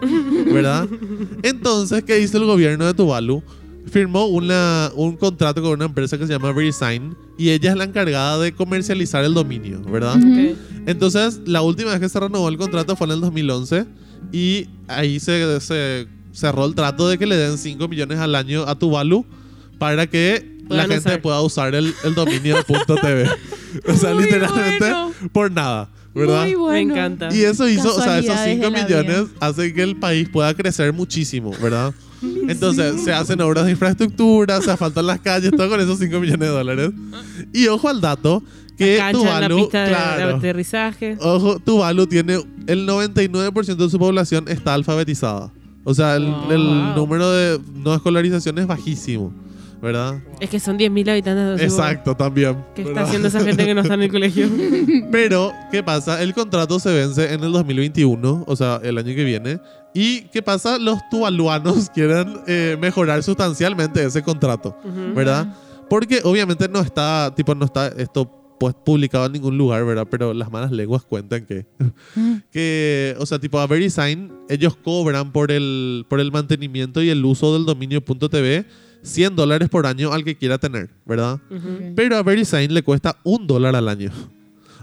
¿verdad? 0.51 0.88
Entonces, 1.43 2.03
¿qué 2.03 2.19
hizo 2.19 2.38
el 2.38 2.45
gobierno 2.45 2.85
de 2.85 2.93
Tuvalu? 2.93 3.41
Firmó 3.88 4.25
una, 4.28 4.92
un 4.95 5.18
contrato 5.18 5.62
con 5.62 5.72
una 5.72 5.86
empresa 5.86 6.18
que 6.18 6.25
se 6.28 6.33
llama 6.33 6.51
VeriSign 6.51 7.16
y 7.38 7.50
ella 7.50 7.72
es 7.72 7.78
la 7.78 7.83
encargada 7.86 8.38
de 8.39 8.54
comercializar 8.54 9.24
el 9.24 9.33
dominio, 9.33 9.81
¿verdad? 9.81 10.16
Ujú. 10.18 10.51
Ok. 10.51 10.57
Entonces, 10.88 11.42
la 11.45 11.62
última 11.62 11.92
vez 11.92 12.00
que 12.00 12.07
se 12.10 12.19
renovó 12.19 12.48
el 12.50 12.57
contrato 12.57 12.95
fue 12.95 13.07
en 13.07 13.13
el 13.13 13.22
2011 13.22 13.86
y 14.31 14.68
ahí 14.88 15.19
se, 15.19 15.60
se 15.62 16.07
cerró 16.31 16.66
el 16.66 16.75
trato 16.75 17.10
de 17.10 17.18
que 17.18 17.25
le 17.25 17.36
den 17.38 17.57
5 17.57 17.88
millones 17.88 18.19
al 18.19 18.36
año 18.36 18.63
a 18.63 18.75
Tuvalu 18.78 19.25
para 19.80 20.07
que 20.07 20.51
Puedan 20.68 20.88
la 20.88 20.94
gente 20.94 21.10
usar. 21.10 21.22
pueda 21.22 21.42
usar 21.42 21.75
el, 21.75 21.94
el 22.04 22.13
dominio 22.16 22.56
de 22.57 22.63
punto 22.63 22.95
.tv. 22.95 23.27
o 23.88 23.94
sea, 23.95 24.13
Muy 24.13 24.24
literalmente 24.24 24.80
bueno. 24.80 25.12
por 25.34 25.51
nada, 25.51 25.89
¿verdad? 26.13 26.44
Muy 26.44 26.54
bueno. 26.56 26.74
Me 26.88 26.94
encanta. 26.94 27.36
Y 27.36 27.42
eso 27.42 27.68
hizo, 27.68 27.89
o 27.95 28.01
sea, 28.01 28.19
esos 28.19 28.36
Casualidades 28.36 28.54
5 28.62 28.66
de 28.66 28.72
la 28.72 28.84
millones 28.84 29.30
hacen 29.42 29.74
que 29.74 29.81
el 29.84 29.98
país 29.98 30.30
pueda 30.30 30.54
crecer 30.54 30.94
muchísimo, 30.94 31.51
¿verdad? 31.62 31.94
Entonces, 32.47 33.01
se 33.03 33.13
hacen 33.13 33.41
obras 33.41 33.65
de 33.65 33.71
infraestructura, 33.71 34.62
se 34.62 34.71
asfaltan 34.71 35.07
las 35.07 35.19
calles, 35.19 35.51
todo 35.51 35.69
con 35.69 35.79
esos 35.79 36.00
5 36.00 36.19
millones 36.19 36.39
de 36.47 36.47
dólares. 36.47 36.91
Y 37.53 37.68
ojo 37.68 37.89
al 37.89 38.01
dato, 38.01 38.44
que 38.77 38.97
Cancha 38.97 39.19
en 39.19 39.25
la 39.25 39.47
Tuvalu, 39.47 39.57
pista 39.57 39.83
de 39.83 39.89
claro, 39.89 40.35
aterrizaje. 40.38 41.18
Ojo, 41.19 41.59
Tuvalu 41.59 42.07
tiene 42.07 42.44
el 42.68 42.88
99% 42.88 43.75
de 43.75 43.89
su 43.89 44.00
población 44.00 44.46
está 44.48 44.74
alfabetizada. 44.74 45.51
O 45.84 45.93
sea, 45.93 46.15
el, 46.15 46.25
Wow. 46.25 46.51
el 46.51 46.67
Wow. 46.67 46.96
número 46.96 47.31
de 47.31 47.60
no 47.75 47.93
escolarización 47.96 48.57
es 48.60 48.67
bajísimo, 48.67 49.34
¿verdad? 49.81 50.21
Es 50.39 50.50
que 50.50 50.59
son 50.59 50.77
10.000 50.77 51.09
habitantes. 51.09 51.57
de 51.57 51.63
Exacto, 51.63 52.15
también. 52.15 52.63
¿Qué 52.75 52.81
está 52.81 52.93
¿verdad? 52.93 53.07
haciendo 53.07 53.27
esa 53.27 53.41
gente 53.41 53.65
que 53.65 53.73
no 53.73 53.81
está 53.81 53.95
en 53.95 54.01
el 54.03 54.11
colegio? 54.11 54.47
Pero, 55.11 55.51
¿qué 55.71 55.83
pasa? 55.83 56.21
El 56.21 56.33
contrato 56.33 56.79
se 56.79 56.93
vence 56.93 57.33
en 57.33 57.43
el 57.43 57.51
2021, 57.51 58.43
o 58.47 58.55
sea, 58.55 58.79
el 58.83 58.97
año 58.97 59.15
que 59.15 59.23
viene. 59.23 59.59
¿Y 59.93 60.21
qué 60.29 60.41
pasa? 60.41 60.77
Los 60.77 61.00
tuvaluanos 61.09 61.89
quieren 61.93 62.39
eh, 62.47 62.77
mejorar 62.79 63.23
sustancialmente 63.23 64.03
ese 64.03 64.21
contrato, 64.21 64.77
Ujú. 64.83 65.15
¿verdad? 65.15 65.55
Porque 65.89 66.21
obviamente 66.23 66.69
no 66.69 66.79
está, 66.79 67.33
tipo, 67.35 67.53
no 67.55 67.65
está 67.65 67.88
esto 67.89 68.38
pues 68.59 68.75
publicado 68.75 69.25
en 69.25 69.31
ningún 69.31 69.57
lugar, 69.57 69.83
¿verdad? 69.83 70.05
Pero 70.09 70.35
las 70.35 70.51
malas 70.51 70.71
lenguas 70.71 71.01
cuentan 71.03 71.47
que, 71.47 71.65
que 72.51 73.15
o 73.17 73.25
sea, 73.25 73.39
tipo 73.39 73.59
a 73.59 73.65
VeriSign, 73.65 74.31
ellos 74.50 74.77
cobran 74.77 75.31
por 75.31 75.51
el, 75.51 76.05
por 76.07 76.19
el 76.19 76.31
mantenimiento 76.31 77.01
y 77.01 77.09
el 77.09 77.25
uso 77.25 77.53
del 77.53 77.65
dominio 77.65 78.01
.tv 78.01 78.65
100 79.03 79.36
dólares 79.36 79.70
por 79.70 79.86
año 79.88 80.12
al 80.13 80.24
que 80.24 80.36
quiera 80.36 80.58
tener, 80.58 80.89
¿verdad? 81.05 81.39
Pero 81.96 82.17
a 82.17 82.24
VeriSign 82.24 82.74
le 82.74 82.84
cuesta 82.84 83.17
un 83.24 83.48
dólar 83.48 83.75
al 83.75 83.88
año. 83.89 84.12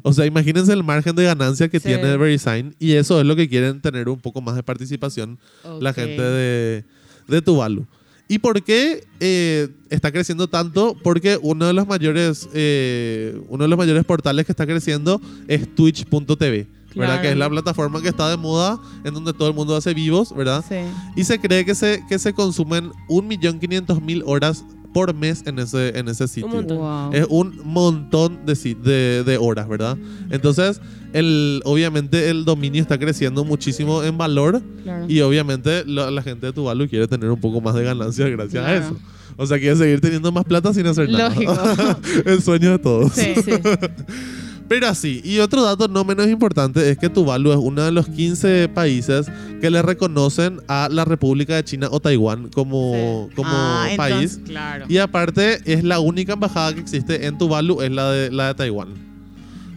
O 0.02 0.12
sea, 0.12 0.26
imagínense 0.26 0.72
el 0.72 0.84
margen 0.84 1.14
de 1.16 1.25
ganancia 1.25 1.68
que 1.68 1.80
Sí. 1.80 1.88
tiene 1.88 2.16
VeriSign 2.16 2.75
y 2.78 2.92
eso 2.92 3.20
es 3.20 3.26
lo 3.26 3.34
que 3.37 3.48
quieren 3.48 3.80
tener 3.80 4.08
un 4.08 4.20
poco 4.20 4.40
más 4.40 4.54
de 4.54 4.62
participación 4.62 5.38
la 5.80 5.92
gente 5.92 6.22
de, 6.22 6.84
de 7.26 7.42
Tuvalu. 7.42 7.84
¿Y 8.30 8.38
por 8.38 8.62
qué 8.62 9.04
eh, 9.20 9.68
está 9.90 10.12
creciendo 10.12 10.48
tanto? 10.48 10.94
Porque 11.02 11.38
uno 11.40 11.66
de 11.66 11.72
los 11.72 11.87
mayores, 11.88 12.48
eh, 12.52 13.40
uno 13.48 13.64
de 13.64 13.68
los 13.68 13.78
mayores 13.78 14.04
portales 14.04 14.44
que 14.46 14.52
está 14.52 14.66
creciendo 14.66 15.20
es 15.48 15.75
Twitch.tv, 15.75 16.66
¿verdad? 16.95 17.14
Claro. 17.14 17.23
Que 17.23 17.30
es 17.30 17.37
la 17.37 17.49
plataforma 17.50 18.00
que 18.02 18.09
está 18.09 18.28
de 18.30 18.37
moda, 18.37 18.78
en 19.04 19.14
donde 19.14 19.33
todo 19.33 19.49
el 19.49 19.54
mundo 19.54 19.76
hace 19.76 19.95
vivos, 19.95 20.35
¿verdad? 20.35 20.64
Sí. 20.68 20.76
Y 21.16 21.25
se 21.25 21.38
cree 21.38 21.64
que 21.64 21.75
se, 21.75 22.02
que 22.09 22.18
se 22.18 22.33
consumen 22.33 22.90
1.500.000 23.09 24.23
horas 24.26 24.64
por 24.95 25.14
mes 25.14 25.42
en 25.47 25.59
ese, 25.59 25.99
en 25.99 26.09
ese 26.09 26.26
sitio. 26.26 26.49
montón. 26.49 26.78
Wow. 26.78 27.12
Es 27.12 27.26
un 27.28 27.61
montón 27.64 28.47
de, 28.47 28.57
si- 28.57 28.75
de, 28.75 29.23
de 29.23 29.37
horas, 29.37 29.68
¿verdad? 29.68 29.99
Entonces, 30.30 30.80
el, 31.12 31.61
obviamente 31.64 32.30
el 32.30 32.45
dominio 32.47 32.80
está 32.80 32.99
creciendo 32.99 33.45
muchísimo 33.45 34.02
en 34.02 34.16
valor 34.18 34.62
Claro. 34.83 35.04
y 35.09 35.21
obviamente 35.21 35.85
la, 35.87 36.11
la 36.11 36.23
gente 36.23 36.47
de 36.47 36.52
Tuvalu 36.52 36.88
quiere 36.88 37.07
tener 37.07 37.30
un 37.30 37.40
poco 37.40 37.61
más 37.61 37.75
de 37.75 37.85
ganancias 37.85 38.30
gracias 38.30 38.64
a 38.64 38.66
Claro. 38.66 38.85
eso. 38.87 38.97
O 39.37 39.47
sea, 39.47 39.59
quiere 39.59 39.76
seguir 39.76 40.00
teniendo 40.00 40.33
más 40.33 40.45
plata 40.45 40.73
sin 40.75 40.87
hacer 40.87 41.09
nada. 41.11 41.28
Lógico. 41.28 41.54
el 42.25 42.42
sueño 42.42 42.71
de 42.73 42.78
todos. 42.78 43.12
Sí. 43.12 43.35
Sí. 43.45 43.52
Pero 44.68 44.87
así, 44.88 45.22
y 45.25 45.38
otro 45.38 45.62
dato 45.62 45.88
no 45.88 46.04
menos 46.04 46.26
importante 46.28 46.90
es 46.90 46.98
que 46.98 47.08
Tuvalu 47.08 47.52
es 47.52 47.56
uno 47.58 47.82
de 47.82 47.90
los 47.90 48.06
15 48.06 48.68
países 48.68 49.26
que 49.62 49.70
le 49.70 49.80
reconocen 49.80 50.60
a 50.68 50.88
la 50.90 51.04
República 51.06 51.56
de 51.56 51.64
China 51.64 51.88
o 51.90 52.00
Taiwán 52.00 52.48
como, 52.50 53.30
como 53.34 53.48
Ah, 53.50 53.88
país. 53.96 54.14
entonces, 54.34 54.40
Claro. 54.44 54.84
Y 54.88 54.98
aparte, 54.98 55.60
es 55.64 55.84
la 55.84 56.00
única 56.00 56.34
embajada 56.34 56.75
que 56.75 56.80
existe 56.80 57.26
en 57.26 57.38
Tuvalu, 57.38 57.80
es 57.80 57.90
la 57.90 58.10
de, 58.10 58.30
la 58.30 58.48
de 58.48 58.54
Taiwán. 58.54 59.07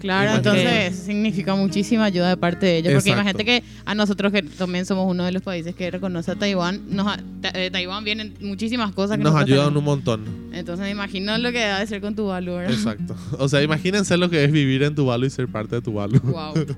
Claro, 0.01 0.35
entonces 0.35 0.95
significa 0.95 1.55
muchísima 1.55 2.05
ayuda 2.05 2.29
de 2.29 2.37
parte 2.37 2.65
de 2.65 2.77
ellos. 2.77 2.93
Porque 2.93 3.09
Exacto. 3.11 3.21
imagínate 3.31 3.45
que 3.45 3.63
a 3.85 3.95
nosotros 3.95 4.31
que 4.31 4.41
también 4.43 4.85
somos 4.85 5.09
uno 5.09 5.23
de 5.23 5.31
los 5.31 5.41
países 5.43 5.73
que 5.75 5.89
reconoce 5.91 6.31
a 6.31 6.35
Taiwán, 6.35 6.81
nos, 6.89 7.07
de 7.41 7.71
Taiwán 7.71 8.03
vienen 8.03 8.33
muchísimas 8.41 8.91
cosas 8.93 9.17
que 9.17 9.23
Nos 9.23 9.35
ayudan 9.35 9.75
un 9.77 9.83
montón. 9.83 10.25
Entonces 10.53 10.83
me 10.85 10.89
imagino 10.91 11.37
lo 11.37 11.51
que 11.51 11.59
debe 11.59 11.79
de 11.79 11.87
ser 11.87 12.01
con 12.01 12.15
tu 12.15 12.25
valor. 12.27 12.65
Exacto. 12.65 13.15
O 13.39 13.47
sea, 13.47 13.61
imagínense 13.61 14.17
lo 14.17 14.29
que 14.29 14.43
es 14.43 14.51
vivir 14.51 14.83
en 14.83 14.95
Tuvalu 14.95 15.25
y 15.25 15.29
ser 15.29 15.47
parte 15.47 15.75
de 15.75 15.81
Tuvalu. 15.81 16.19
Wow. 16.19 16.53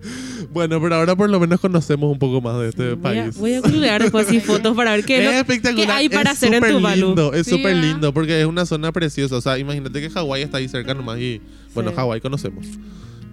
Bueno, 0.52 0.80
pero 0.82 0.96
ahora 0.96 1.16
por 1.16 1.30
lo 1.30 1.40
menos 1.40 1.60
conocemos 1.60 2.12
un 2.12 2.20
poco 2.20 2.42
más 2.42 2.60
de 2.60 2.70
este 2.70 2.94
Voy 2.94 3.18
a, 3.18 3.24
país. 3.24 3.38
voy 3.38 3.54
a 3.56 3.62
googlear 3.62 4.02
después 4.02 4.28
así 4.28 4.40
fotos 4.40 4.76
para 4.76 4.92
ver 4.92 5.04
qué, 5.06 5.16
es 5.20 5.26
es 5.28 5.32
lo- 5.34 5.40
espectacular. 5.40 5.88
qué 5.88 5.92
hay 5.94 6.10
para 6.10 6.32
es 6.32 6.38
hacer 6.38 6.54
en 6.54 6.64
Tuvalu. 6.64 7.06
lindo, 7.08 7.34
Es 7.34 7.48
súper 7.48 7.74
¿verdad? 7.76 7.82
lindo 7.90 8.14
porque 8.14 8.40
es 8.42 8.46
una 8.46 8.66
zona 8.66 8.92
preciosa. 8.92 9.36
O 9.38 9.42
sea, 9.42 9.58
imagínate 9.58 10.00
que 10.02 10.10
Hawái 10.10 10.44
está 10.44 10.58
ahí 10.58 10.68
cerca 10.68 10.94
nomás 10.94 11.18
y, 11.20 11.42
bueno, 11.74 11.90
Sí. 11.92 11.96
Hawái 11.96 12.22
conocemos. 12.22 12.66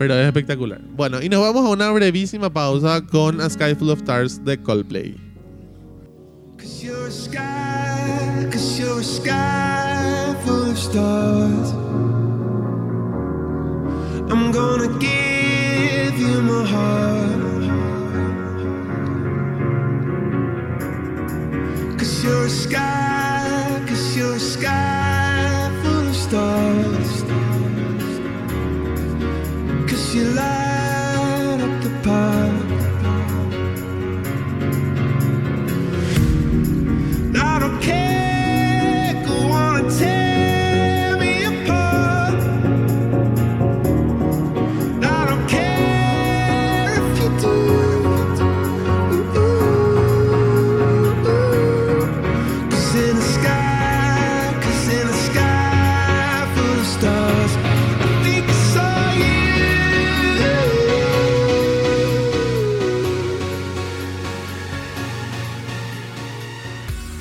Pero 0.01 0.19
es 0.19 0.27
espectacular. 0.27 0.81
Bueno, 0.97 1.21
y 1.21 1.29
nos 1.29 1.43
vamos 1.43 1.63
a 1.67 1.69
una 1.69 1.91
brevísima 1.91 2.51
pausa 2.51 3.05
con 3.05 3.39
A 3.39 3.51
Sky 3.51 3.75
Full 3.75 3.91
of 3.91 3.99
Stars 3.99 4.43
de 4.43 4.57
Coldplay. 4.57 5.15
You 30.15 30.25
light 30.25 30.60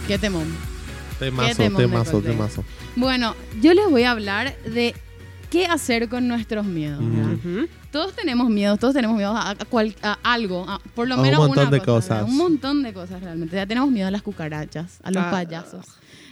Qué 0.09 0.17
temón. 0.17 0.47
Temazo, 1.19 1.55
temón 1.55 1.77
temazo, 1.83 2.19
temazo. 2.21 2.63
Bueno, 2.95 3.35
yo 3.61 3.75
les 3.75 3.87
voy 3.91 4.01
a 4.05 4.09
hablar 4.11 4.57
de 4.63 4.95
qué 5.51 5.67
hacer 5.67 6.09
con 6.09 6.27
nuestros 6.27 6.65
miedos. 6.65 6.99
Todos 7.91 8.15
tenemos 8.15 8.49
miedo, 8.49 8.75
todos 8.77 8.95
tenemos 8.95 9.15
miedo 9.15 9.35
a, 9.37 9.51
a 9.51 9.55
cual- 9.65 9.95
a 10.01 10.17
algo, 10.23 10.67
a- 10.67 10.79
por 10.95 11.07
lo 11.07 11.13
A 11.13 11.17
un 11.17 11.23
menos 11.23 11.39
montón 11.41 11.67
una 11.67 11.71
de 11.71 11.79
cosa, 11.81 11.91
cosas. 11.91 12.09
¿verdad? 12.09 12.29
Un 12.31 12.37
montón 12.37 12.81
de 12.81 12.91
cosas 12.93 13.21
realmente. 13.21 13.55
Ya 13.55 13.67
tenemos 13.67 13.91
miedo 13.91 14.07
a 14.07 14.11
las 14.11 14.23
cucarachas, 14.23 14.99
a 15.03 15.11
los 15.11 15.21
Ah. 15.23 15.29
payasos, 15.29 15.85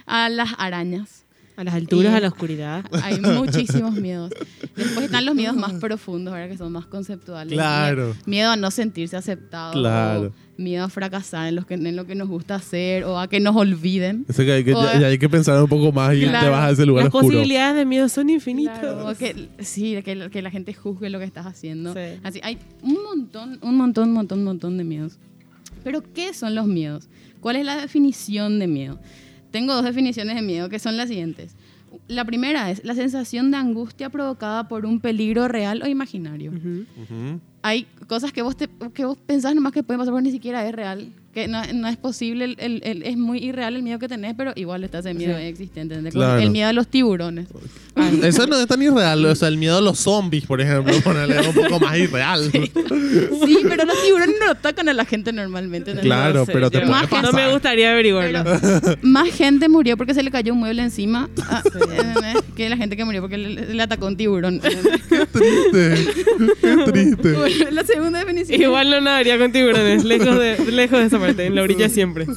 a 0.06 0.28
las 0.28 0.48
arañas. 0.58 1.24
A 1.58 1.64
las 1.64 1.74
alturas, 1.74 2.12
Y- 2.12 2.16
a 2.16 2.20
la 2.20 2.28
oscuridad. 2.28 2.84
Hay 3.02 3.20
muchísimos 3.20 3.92
miedos. 3.94 4.30
Después 4.76 5.06
están 5.06 5.26
los 5.26 5.34
miedos 5.34 5.56
más 5.56 5.72
profundos, 5.74 6.32
¿verdad? 6.32 6.48
que 6.48 6.56
son 6.56 6.70
más 6.72 6.86
conceptuales. 6.86 7.52
Claro. 7.52 8.14
Mie- 8.14 8.26
Miedo 8.38 8.50
a 8.52 8.56
no 8.56 8.70
sentirse 8.70 9.16
aceptado. 9.16 9.72
Claro. 9.72 10.32
miedo 10.56 10.84
a 10.84 10.88
fracasar 10.88 11.48
en, 11.48 11.54
los 11.56 11.66
que, 11.66 11.74
en 11.74 11.94
lo 11.96 12.04
que 12.06 12.14
nos 12.14 12.28
gusta 12.28 12.54
hacer 12.56 13.02
o 13.04 13.18
a 13.18 13.28
que 13.28 13.38
nos 13.40 13.54
olviden. 13.56 14.24
Eso 14.28 14.44
que 14.44 14.52
hay 14.52 14.64
que, 14.64 14.72
O- 14.74 14.82
ya, 14.84 15.00
ya 15.00 15.06
hay 15.08 15.18
que 15.18 15.28
pensar 15.28 15.60
un 15.60 15.68
poco 15.68 15.90
más 15.92 16.14
y 16.16 16.20
Claro. 16.22 16.44
te 16.46 16.50
vas 16.50 16.68
a 16.68 16.70
ese 16.70 16.86
lugar 16.86 17.04
Las 17.04 17.14
oscuro. 17.14 17.26
posibilidades 17.32 17.76
de 17.76 17.84
miedo 17.84 18.08
son 18.08 18.30
infinitas. 18.30 18.78
Claro, 18.78 19.12
que, 19.18 19.48
sí, 19.60 20.00
que, 20.04 20.14
la- 20.14 20.28
que 20.30 20.42
la 20.42 20.50
gente 20.52 20.72
juzgue 20.74 21.10
lo 21.10 21.18
que 21.18 21.24
estás 21.24 21.44
haciendo. 21.46 21.92
Sí. 21.92 22.00
Así, 22.22 22.40
hay 22.44 22.58
un 22.82 23.02
montón, 23.04 23.58
un 23.62 23.76
montón, 23.76 24.08
un 24.10 24.14
montón, 24.14 24.38
un 24.40 24.44
montón 24.44 24.78
de 24.78 24.84
miedos. 24.84 25.18
Pero, 25.84 26.02
¿qué 26.14 26.32
son 26.34 26.54
los 26.54 26.66
miedos? 26.66 27.08
¿Cuál 27.40 27.56
es 27.56 27.64
la 27.66 27.76
definición 27.80 28.58
de 28.60 28.66
miedo? 28.68 28.98
Tengo 29.50 29.74
dos 29.74 29.84
definiciones 29.84 30.36
de 30.36 30.42
miedo 30.42 30.68
que 30.68 30.78
son 30.78 30.96
las 30.96 31.08
siguientes. 31.08 31.56
La 32.06 32.24
primera 32.24 32.70
es 32.70 32.84
la 32.84 32.94
sensación 32.94 33.50
de 33.50 33.56
angustia 33.56 34.10
provocada 34.10 34.68
por 34.68 34.84
un 34.84 35.00
peligro 35.00 35.48
real 35.48 35.82
o 35.82 35.86
imaginario. 35.86 36.52
Ujú. 36.52 37.40
Hay 37.68 37.86
cosas 38.06 38.32
que 38.32 38.40
vos, 38.42 38.56
te- 38.56 38.68
que 38.94 39.04
vos 39.04 39.18
pensás 39.26 39.54
nomás 39.54 39.72
que 39.72 39.82
pueden 39.82 39.98
pasar, 40.00 40.14
pero 40.14 40.22
ni 40.22 40.30
siquiera 40.30 40.66
es 40.66 40.74
real. 40.74 41.08
Que 41.34 41.46
no, 41.46 41.62
no 41.74 41.88
es 41.88 41.96
posible, 41.98 42.46
el- 42.46 42.56
el- 42.58 42.80
el- 42.82 43.02
es 43.02 43.16
muy 43.18 43.38
irreal 43.38 43.76
el 43.76 43.82
miedo 43.82 43.98
que 43.98 44.08
tenés, 44.08 44.34
pero 44.34 44.52
igual 44.56 44.82
está 44.82 45.00
ese 45.00 45.12
miedo 45.12 45.36
Sí. 45.36 45.44
existente. 45.44 45.94
Claro. 46.10 46.40
El 46.40 46.50
miedo 46.50 46.68
a 46.68 46.72
los 46.72 46.88
tiburones. 46.88 47.46
Eso 48.22 48.46
no 48.46 48.58
es 48.58 48.66
tan 48.66 48.80
irreal. 48.80 49.24
O 49.26 49.34
sea, 49.34 49.48
el 49.48 49.58
miedo 49.58 49.76
a 49.76 49.80
los 49.82 49.98
zombies, 49.98 50.46
por 50.46 50.60
ejemplo, 50.60 50.92
ponerle 51.04 51.46
un 51.46 51.54
poco 51.54 51.78
más 51.80 51.98
irreal. 51.98 52.50
Sí, 52.50 53.58
pero 53.68 53.84
los 53.84 54.02
tiburones 54.02 54.36
no 54.44 54.50
atacan 54.52 54.88
a 54.88 54.94
la 54.94 55.04
gente 55.04 55.32
normalmente. 55.32 55.90
¿entendés? 55.90 56.06
Claro, 56.06 56.46
pero 56.46 56.70
te 56.70 56.78
puede 56.78 56.90
Más 56.90 57.08
que- 57.08 57.16
No 57.16 57.22
pasar. 57.22 57.34
me 57.46 57.52
gustaría 57.52 57.92
averiguarlo. 57.92 58.44
Más 59.02 59.28
gente 59.30 59.68
murió 59.68 59.96
porque 59.98 60.14
se 60.14 60.22
le 60.22 60.30
cayó 60.30 60.54
un 60.54 60.60
mueble 60.60 60.82
encima 60.82 61.28
ah, 61.42 61.62
que 62.56 62.68
la 62.70 62.76
gente 62.76 62.96
que 62.96 63.04
murió 63.04 63.20
porque 63.20 63.36
le, 63.38 63.74
le 63.74 63.82
atacó 63.82 64.06
un 64.06 64.16
tiburón. 64.16 64.54
¿entendés? 64.54 65.02
Qué 65.08 65.26
triste. 65.26 66.06
Qué 66.60 66.76
triste. 66.92 67.32
Bueno, 67.32 67.57
la 67.72 67.84
segunda 67.84 68.20
definición. 68.20 68.60
Igual 68.60 68.90
no 68.90 69.00
nadaría 69.00 69.38
con 69.38 69.52
tiburones, 69.52 70.04
lejos 70.04 70.38
de, 70.38 70.70
lejos 70.72 70.98
de 70.98 71.06
esa 71.06 71.18
parte, 71.18 71.46
en 71.46 71.54
la 71.54 71.62
orilla 71.62 71.88
siempre. 71.88 72.26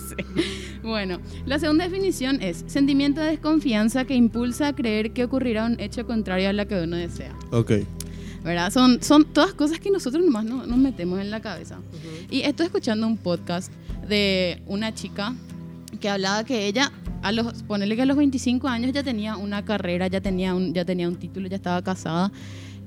Bueno, 0.84 1.20
la 1.46 1.60
segunda 1.60 1.88
definición 1.88 2.42
es 2.42 2.64
sentimiento 2.66 3.22
de 3.22 3.28
desconfianza 3.28 4.06
que 4.06 4.16
impulsa 4.16 4.70
a 4.70 4.74
creer 4.76 5.12
que 5.12 5.24
ocurrirá 5.24 5.66
un 5.68 5.80
hecho 5.80 6.08
contrario 6.08 6.50
a 6.50 6.54
lo 6.54 6.68
que 6.68 6.74
uno 6.82 6.98
desea. 6.98 7.34
Ok. 7.52 7.72
¿Verdad? 8.44 8.72
Son, 8.72 9.02
son 9.04 9.26
todas 9.26 9.54
cosas 9.54 9.80
que 9.80 9.92
nosotros 9.92 10.26
nomás 10.26 10.44
no- 10.44 10.66
nos 10.66 10.78
metemos 10.80 11.20
en 11.22 11.30
la 11.30 11.40
cabeza. 11.40 11.78
Y 12.32 12.42
estoy 12.42 12.66
escuchando 12.66 13.06
un 13.06 13.18
podcast 13.18 13.72
de 14.10 14.60
una 14.66 14.92
chica 14.94 15.36
que 16.00 16.10
hablaba 16.10 16.44
que 16.44 16.66
ella, 16.66 16.92
a 17.22 17.32
los, 17.32 17.62
ponerle 17.64 17.96
que 17.96 18.02
a 18.02 18.06
los 18.08 18.18
25 18.18 18.68
años 18.68 18.92
ya 18.92 19.04
tenía 19.04 19.38
una 19.38 19.64
carrera, 19.64 20.08
ya 20.08 20.20
tenía 20.20 20.56
un, 20.56 20.74
ya 20.74 20.84
tenía 20.84 21.08
un 21.08 21.16
título, 21.16 21.48
ya 21.48 21.58
estaba 21.58 21.84
casada. 21.84 22.32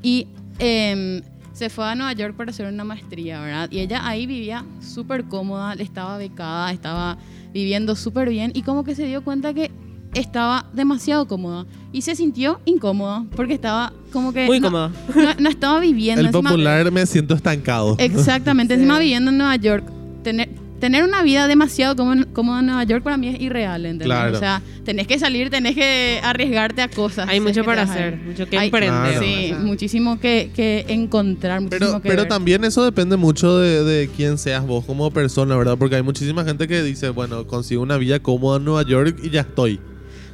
Y 0.02 0.26
em, 0.58 1.22
se 1.54 1.70
fue 1.70 1.86
a 1.86 1.94
Nueva 1.94 2.12
York 2.12 2.34
para 2.36 2.50
hacer 2.50 2.66
una 2.70 2.84
maestría, 2.84 3.40
¿verdad? 3.40 3.70
Y 3.70 3.78
ella 3.78 4.06
ahí 4.06 4.26
vivía 4.26 4.64
súper 4.80 5.24
cómoda, 5.24 5.72
estaba 5.74 6.18
becada, 6.18 6.70
estaba 6.72 7.16
viviendo 7.54 7.96
súper 7.96 8.28
bien 8.28 8.50
y 8.54 8.60
como 8.62 8.84
que 8.84 8.94
se 8.94 9.06
dio 9.06 9.24
cuenta 9.24 9.54
que 9.54 9.70
estaba 10.14 10.66
demasiado 10.72 11.26
cómoda 11.26 11.64
y 11.92 12.02
se 12.02 12.14
sintió 12.14 12.60
incómoda 12.66 13.24
porque 13.34 13.54
estaba 13.54 13.92
como 14.12 14.32
que 14.32 14.46
Muy 14.46 14.60
no- 14.60 14.66
cómoda. 14.68 14.90
no, 15.14 15.34
no 15.40 15.48
estaba 15.48 15.80
viviendo. 15.80 16.20
El 16.20 16.26
encima- 16.28 16.50
popular 16.50 16.90
me 16.92 17.06
siento 17.06 17.34
estancado. 17.34 17.96
Exactamente, 17.98 18.74
Sí. 18.76 18.80
encima 18.80 18.98
viviendo 18.98 19.30
en 19.30 19.38
Nueva 19.38 19.56
York, 19.56 19.84
tener, 20.22 20.48
tener 20.84 21.02
una 21.02 21.22
vida 21.22 21.48
demasiado 21.48 21.96
cómoda 21.96 22.26
cómoda 22.34 22.60
en 22.60 22.66
Nueva 22.66 22.84
York 22.84 23.02
para 23.02 23.16
mí 23.16 23.28
es 23.28 23.40
irreal, 23.40 23.86
¿entendés? 23.86 24.04
Claro. 24.06 24.36
O 24.36 24.38
sea, 24.38 24.60
tenés 24.84 25.06
que 25.06 25.18
salir, 25.18 25.48
tenés 25.48 25.74
que 25.74 26.20
arriesgarte 26.22 26.82
a 26.82 26.88
cosas. 26.88 27.26
Hay 27.26 27.40
mucho 27.40 27.64
para 27.64 27.82
hacer, 27.82 28.18
mucho 28.18 28.46
que 28.46 28.58
Hay- 28.58 28.66
emprender. 28.66 29.18
Sí, 29.18 29.44
O 29.46 29.48
sea. 29.48 29.58
muchísimo 29.60 30.20
que, 30.20 30.50
que 30.54 30.84
encontrar, 30.88 31.62
muchísimo 31.62 31.86
Pero, 31.86 32.02
que 32.02 32.08
pero 32.10 32.22
ver. 32.24 32.28
también 32.28 32.64
eso 32.64 32.84
depende 32.84 33.16
mucho 33.16 33.56
de, 33.56 33.82
de 33.82 34.10
quién 34.14 34.36
seas 34.36 34.66
vos 34.66 34.84
como 34.84 35.10
persona, 35.10 35.56
¿verdad? 35.56 35.76
Porque 35.78 35.96
hay 35.96 36.02
muchísima 36.02 36.44
gente 36.44 36.68
que 36.68 36.82
dice, 36.82 37.08
bueno, 37.08 37.46
consigo 37.46 37.82
una 37.82 37.96
vida 37.96 38.18
cómoda 38.20 38.58
en 38.58 38.64
Nueva 38.66 38.82
York 38.86 39.18
y 39.22 39.30
ya 39.30 39.40
estoy. 39.40 39.80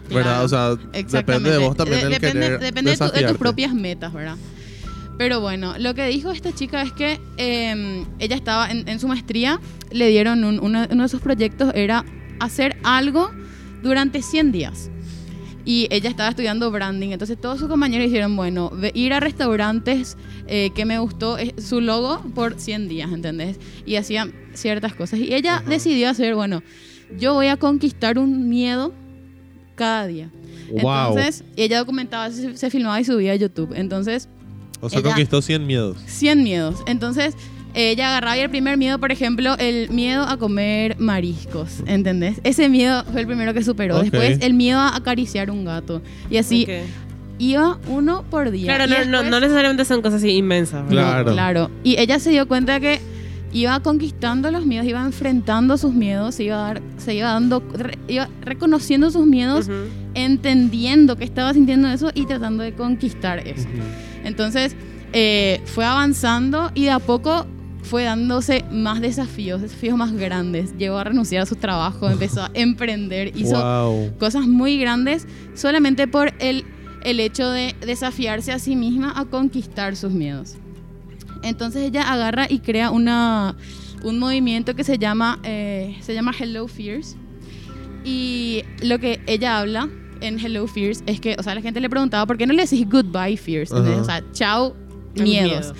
¿Verdad? 0.09 0.23
Claro, 0.25 0.45
O 0.45 0.49
sea, 0.49 1.02
depende 1.21 1.50
de 1.52 1.59
vos 1.59 1.76
también 1.76 2.00
De- 2.00 2.07
el 2.07 2.12
depende 2.14 2.40
querer 2.47 2.59
depende 2.61 2.90
de, 2.90 2.97
tu- 2.97 3.12
de 3.12 3.23
tus 3.28 3.38
propias 3.38 3.73
metas, 3.73 4.12
¿verdad? 4.12 4.35
Pero 5.21 5.43
bueno, 5.43 5.75
lo 5.79 5.93
que 5.95 6.07
dijo 6.07 6.31
esta 6.31 6.50
chica 6.55 6.81
es 6.81 6.93
que 6.93 7.21
eh, 7.37 8.07
ella 8.19 8.37
estaba 8.37 8.71
en, 8.71 8.89
en 8.89 8.99
su 8.99 9.07
maestría, 9.07 9.61
le 9.91 10.09
dieron 10.09 10.45
un- 10.45 10.59
uno, 10.61 10.87
uno 10.91 11.03
de 11.03 11.09
sus 11.11 11.21
proyectos 11.21 11.73
era 11.75 12.07
hacer 12.39 12.79
algo 12.85 13.31
durante 13.83 14.23
100 14.23 14.50
días. 14.50 14.91
Y 15.67 15.89
ella 15.91 16.09
estaba 16.09 16.31
estudiando 16.31 16.71
branding, 16.71 17.11
entonces 17.11 17.39
todos 17.39 17.59
sus 17.59 17.69
compañeros 17.69 18.07
dijeron, 18.07 18.35
bueno, 18.35 18.73
ir 18.95 19.12
a 19.12 19.21
restaurantes 19.21 20.17
eh, 20.47 20.71
que 20.75 20.87
me 20.87 20.99
gustó 20.99 21.37
su 21.59 21.83
logo 21.83 22.23
por 22.35 22.59
100 22.59 22.89
días, 22.89 23.12
¿entendés? 23.12 23.59
Y 23.85 23.97
hacían 23.97 24.33
ciertas 24.55 24.95
cosas. 24.95 25.19
Y 25.21 25.35
ella 25.35 25.62
decidió 25.69 26.09
hacer, 26.09 26.35
bueno, 26.35 26.62
yo 27.19 27.35
voy 27.35 27.49
a 27.49 27.59
conquistar 27.59 28.19
un 28.19 28.49
miedo 28.49 28.95
cada 29.75 30.07
día. 30.07 30.31
Wow. 30.81 31.09
Entonces, 31.11 31.45
ella 31.57 31.79
documentaba, 31.81 32.31
se, 32.31 32.57
se 32.57 32.71
filmaba 32.71 32.99
y 32.99 33.05
subía 33.05 33.33
a 33.33 33.37
YouTube. 33.37 33.75
Entonces, 33.77 34.31
o 34.81 34.89
sea, 34.91 35.01
ella- 35.01 35.09
conquistó 35.11 35.43
100 35.43 35.67
miedos. 35.67 35.99
100 36.07 36.43
miedos. 36.43 36.77
Entonces, 36.87 37.35
ella 37.75 38.09
agarraba 38.09 38.37
y 38.37 38.41
el 38.41 38.51
primer 38.51 38.77
miedo, 38.77 38.99
por 38.99 39.13
ejemplo, 39.13 39.57
el 39.59 39.91
miedo 39.91 40.25
a 40.25 40.37
comer 40.39 40.97
mariscos, 40.99 41.83
¿entendés? 41.87 42.41
Ese 42.43 42.69
miedo 42.69 43.05
fue 43.13 43.21
el 43.21 43.27
primero 43.27 43.55
que 43.55 43.63
superó. 43.63 43.97
Ok. 43.99 44.03
Después, 44.03 44.39
el 44.41 44.55
miedo 44.55 44.79
a 44.81 44.97
acariciar 44.97 45.51
un 45.51 45.65
gato. 45.65 46.03
Y 46.31 46.39
así, 46.39 46.65
Ok. 46.65 46.71
iba 47.39 47.79
uno 47.87 48.25
por 48.29 48.51
día. 48.51 48.75
Claro, 48.75 48.87
no, 48.87 48.97
no, 48.97 48.99
después- 49.19 49.31
no 49.31 49.41
necesariamente 49.41 49.85
son 49.85 50.03
cosas 50.03 50.21
así 50.23 50.31
inmensas. 50.31 50.89
Claro. 50.89 51.33
Claro. 51.33 51.71
Y 51.85 51.97
ella 52.01 52.19
se 52.19 52.31
dio 52.31 52.49
cuenta 52.49 52.81
que 52.81 53.01
iba 53.53 53.79
conquistando 53.81 54.51
los 54.51 54.67
miedos, 54.67 54.87
iba 54.87 55.01
enfrentando 55.05 55.77
sus 55.79 55.93
miedos, 55.95 56.35
se 56.37 56.45
iba, 56.45 56.57
dar, 56.57 56.83
se 56.99 57.15
iba 57.15 57.33
dando, 57.33 57.63
re- 57.75 57.99
iba 58.09 58.29
reconociendo 58.43 59.11
sus 59.11 59.27
miedos, 59.27 59.67
Ujú. 59.67 59.75
entendiendo 60.15 61.17
que 61.17 61.25
estaba 61.25 61.53
sintiendo 61.55 61.89
eso 61.89 62.11
y 62.15 62.27
tratando 62.27 62.63
de 62.63 62.73
conquistar 62.75 63.47
eso. 63.47 63.67
Entonces, 64.31 64.75
eh, 65.13 65.61
fue 65.67 65.85
avanzando 65.85 66.71
y 66.75 66.85
de 66.85 66.91
a 66.93 67.01
poco 67.01 67.47
fue 67.83 68.05
dándose 68.05 68.65
más 68.71 69.01
desafíos, 69.01 69.61
desafíos 69.61 69.97
más 69.99 70.13
grandes. 70.13 70.77
Llegó 70.79 70.99
a 70.99 71.05
renunciar 71.05 71.43
a 71.43 71.47
su 71.47 71.57
trabajo, 71.57 72.09
empezó 72.09 72.43
a 72.43 72.51
emprender, 72.55 73.37
hizo 73.37 73.57
Wow. 73.61 74.17
cosas 74.19 74.47
muy 74.47 74.79
grandes 74.79 75.27
solamente 75.55 76.07
por 76.07 76.33
el, 76.39 76.65
el 77.03 77.19
hecho 77.21 77.51
de 77.51 77.75
desafiarse 77.81 78.53
a 78.53 78.59
sí 78.59 78.77
misma 78.77 79.13
a 79.17 79.25
conquistar 79.25 79.97
sus 79.97 80.13
miedos. 80.13 80.55
Entonces 81.43 81.83
ella 81.83 82.03
agarra 82.13 82.47
y 82.49 82.61
crea 82.61 82.91
una, 82.91 83.57
un 84.05 84.19
movimiento 84.19 84.77
que 84.77 84.85
se 84.85 84.99
llama, 84.99 85.41
eh, 85.43 85.97
se 86.03 86.15
llama 86.15 86.33
Hello 86.39 86.69
Fears. 86.69 87.17
Y 88.05 88.63
lo 88.83 88.99
que 88.99 89.21
ella 89.27 89.59
habla 89.59 89.89
en 90.21 90.39
Hello 90.39 90.67
Fears 90.67 91.03
es 91.07 91.21
que, 91.21 91.37
o 91.39 91.43
sea, 91.43 91.55
la 91.55 91.62
gente 91.62 91.81
le 91.81 91.89
preguntaba, 91.91 92.27
¿por 92.27 92.37
qué 92.39 92.47
no 92.47 92.53
le 92.53 92.62
decís 92.62 92.89
goodbye 92.89 93.37
fears? 93.37 93.73
O 93.73 94.05
sea, 94.05 94.23
chao 94.33 94.75
miedos. 95.15 95.73
miedo. 95.73 95.75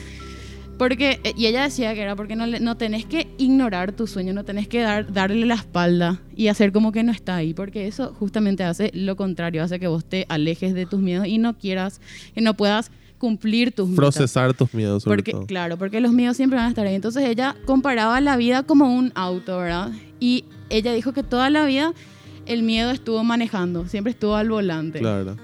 Porque, 0.78 1.20
eh, 1.25 1.35
y 1.37 1.44
ella 1.44 1.64
decía 1.64 1.92
que 1.94 2.00
era 2.00 2.16
porque 2.16 2.37
no, 2.37 2.47
no 2.47 2.76
tenés 2.78 3.04
que 3.04 3.28
ignorar 3.37 3.92
tu 3.92 4.06
sueño, 4.06 4.32
no 4.32 4.44
tenés 4.44 4.66
que 4.66 4.80
dar, 4.80 5.12
darle 5.12 5.44
la 5.44 5.54
espalda 5.56 6.23
y 6.35 6.49
hacer 6.49 6.73
como 6.73 6.90
que 6.90 7.02
no 7.02 7.12
está 7.12 7.37
ahí, 7.37 7.52
porque 7.52 7.87
eso 7.87 8.14
justamente 8.18 8.64
hace 8.64 8.90
lo 8.94 9.14
contrario, 9.14 9.62
hace 9.62 9.78
que 9.78 9.88
vos 9.88 10.06
te 10.06 10.25
alejes 10.30 10.73
de 10.73 10.87
tus 10.87 11.00
miedos 11.00 11.26
y 11.26 11.37
no 11.37 11.59
quieras, 11.59 12.00
y 12.35 12.40
no 12.40 12.54
puedas 12.56 12.90
cumplir 13.18 13.73
tus 13.73 13.90
metas. 13.90 13.99
Procesar 13.99 14.54
tus 14.54 14.73
miedos, 14.73 15.02
sobre 15.02 15.16
Porque, 15.18 15.32
todo. 15.32 15.47
claro, 15.47 15.76
porque 15.76 16.00
los 16.00 16.12
miedos 16.12 16.38
siempre 16.38 16.56
van 16.56 16.64
a 16.66 16.70
estar 16.70 16.87
ahí. 16.87 16.94
Entonces 16.94 17.25
ella 17.28 17.54
comparaba 17.66 18.18
la 18.23 18.38
vida 18.38 18.62
como 18.62 18.94
un 18.97 19.12
auto, 19.14 19.59
¿verdad? 19.59 19.90
Y 20.18 20.47
ella 20.70 20.94
dijo 20.94 21.12
que 21.12 21.23
toda 21.23 21.50
la 21.50 21.66
vida 21.66 21.92
el 22.47 22.62
miedo 22.62 22.90
estuvo 22.90 23.23
manejando, 23.25 23.87
siempre 23.87 24.12
estuvo 24.12 24.35
al 24.37 24.49
volante. 24.49 24.99
Claro. 24.99 25.37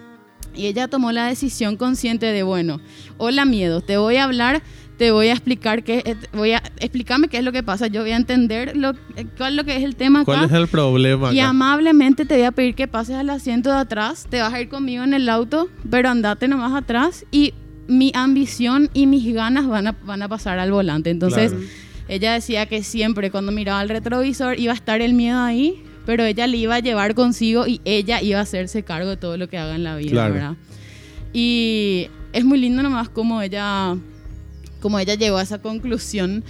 Y 0.54 0.66
ella 0.66 0.88
tomó 0.88 1.12
la 1.12 1.26
decisión 1.26 1.76
consciente 1.76 2.26
de, 2.26 2.42
bueno, 2.42 2.80
hola 3.18 3.44
miedo, 3.44 3.82
te 3.82 3.98
voy 3.98 4.16
a 4.16 4.24
hablar, 4.24 4.62
te 4.96 5.10
voy 5.10 5.28
a 5.28 5.32
explicar 5.32 5.82
qué, 5.84 6.16
voy 6.32 6.52
a 6.52 6.62
explicarme 6.78 7.28
qué 7.28 7.36
es 7.38 7.44
lo 7.44 7.52
que 7.52 7.62
pasa, 7.62 7.88
yo 7.88 8.00
voy 8.00 8.12
a 8.12 8.16
entender 8.16 8.74
lo, 8.74 8.92
eh, 9.16 9.26
cuál 9.36 9.50
es 9.52 9.56
lo 9.56 9.64
que 9.64 9.76
es 9.76 9.84
el 9.84 9.96
tema 9.96 10.24
¿Cuál 10.24 10.38
acá. 10.44 10.46
es 10.46 10.52
el 10.62 10.68
problema 10.68 11.30
Y 11.34 11.40
acá? 11.40 11.50
amablemente 11.50 12.24
te 12.24 12.36
voy 12.36 12.44
a 12.44 12.52
pedir 12.52 12.74
que 12.74 12.88
pases 12.88 13.16
al 13.16 13.28
asiento 13.28 13.70
de 13.70 13.76
atrás, 13.76 14.26
te 14.30 14.40
vas 14.40 14.54
a 14.54 14.60
ir 14.60 14.70
conmigo 14.70 15.04
en 15.04 15.12
el 15.12 15.28
auto, 15.28 15.68
pero 15.90 16.08
andate 16.08 16.48
nomás 16.48 16.72
atrás 16.74 17.26
y 17.30 17.52
mi 17.86 18.10
ambición 18.14 18.88
y 18.94 19.06
mis 19.06 19.32
ganas 19.34 19.66
van 19.68 19.88
a, 19.88 19.92
van 19.92 20.22
a 20.22 20.28
pasar 20.28 20.58
al 20.58 20.72
volante. 20.72 21.10
Entonces, 21.10 21.52
Claro. 21.52 21.66
ella 22.08 22.32
decía 22.32 22.64
que 22.64 22.82
siempre 22.82 23.30
cuando 23.30 23.52
miraba 23.52 23.80
al 23.80 23.90
retrovisor 23.90 24.58
iba 24.58 24.72
a 24.72 24.74
estar 24.76 25.02
el 25.02 25.12
miedo 25.12 25.38
ahí, 25.38 25.82
pero 26.06 26.24
ella 26.24 26.46
le 26.46 26.56
iba 26.56 26.76
a 26.76 26.80
llevar 26.80 27.14
consigo 27.14 27.66
y 27.66 27.80
ella 27.84 28.22
iba 28.22 28.38
a 28.38 28.42
hacerse 28.42 28.82
cargo 28.84 29.10
de 29.10 29.16
todo 29.18 29.36
lo 29.36 29.48
que 29.48 29.58
haga 29.58 29.74
en 29.74 29.84
la 29.84 29.96
vida, 29.96 30.10
Claro. 30.12 30.34
¿verdad? 30.34 30.54
Y 31.32 32.08
es 32.32 32.44
muy 32.44 32.58
lindo 32.58 32.82
nomás 32.82 33.08
como 33.08 33.42
ella, 33.42 33.96
como 34.80 34.98
ella 34.98 35.14
llegó 35.14 35.36
a 35.38 35.42
esa 35.42 35.60
conclusión, 35.60 36.44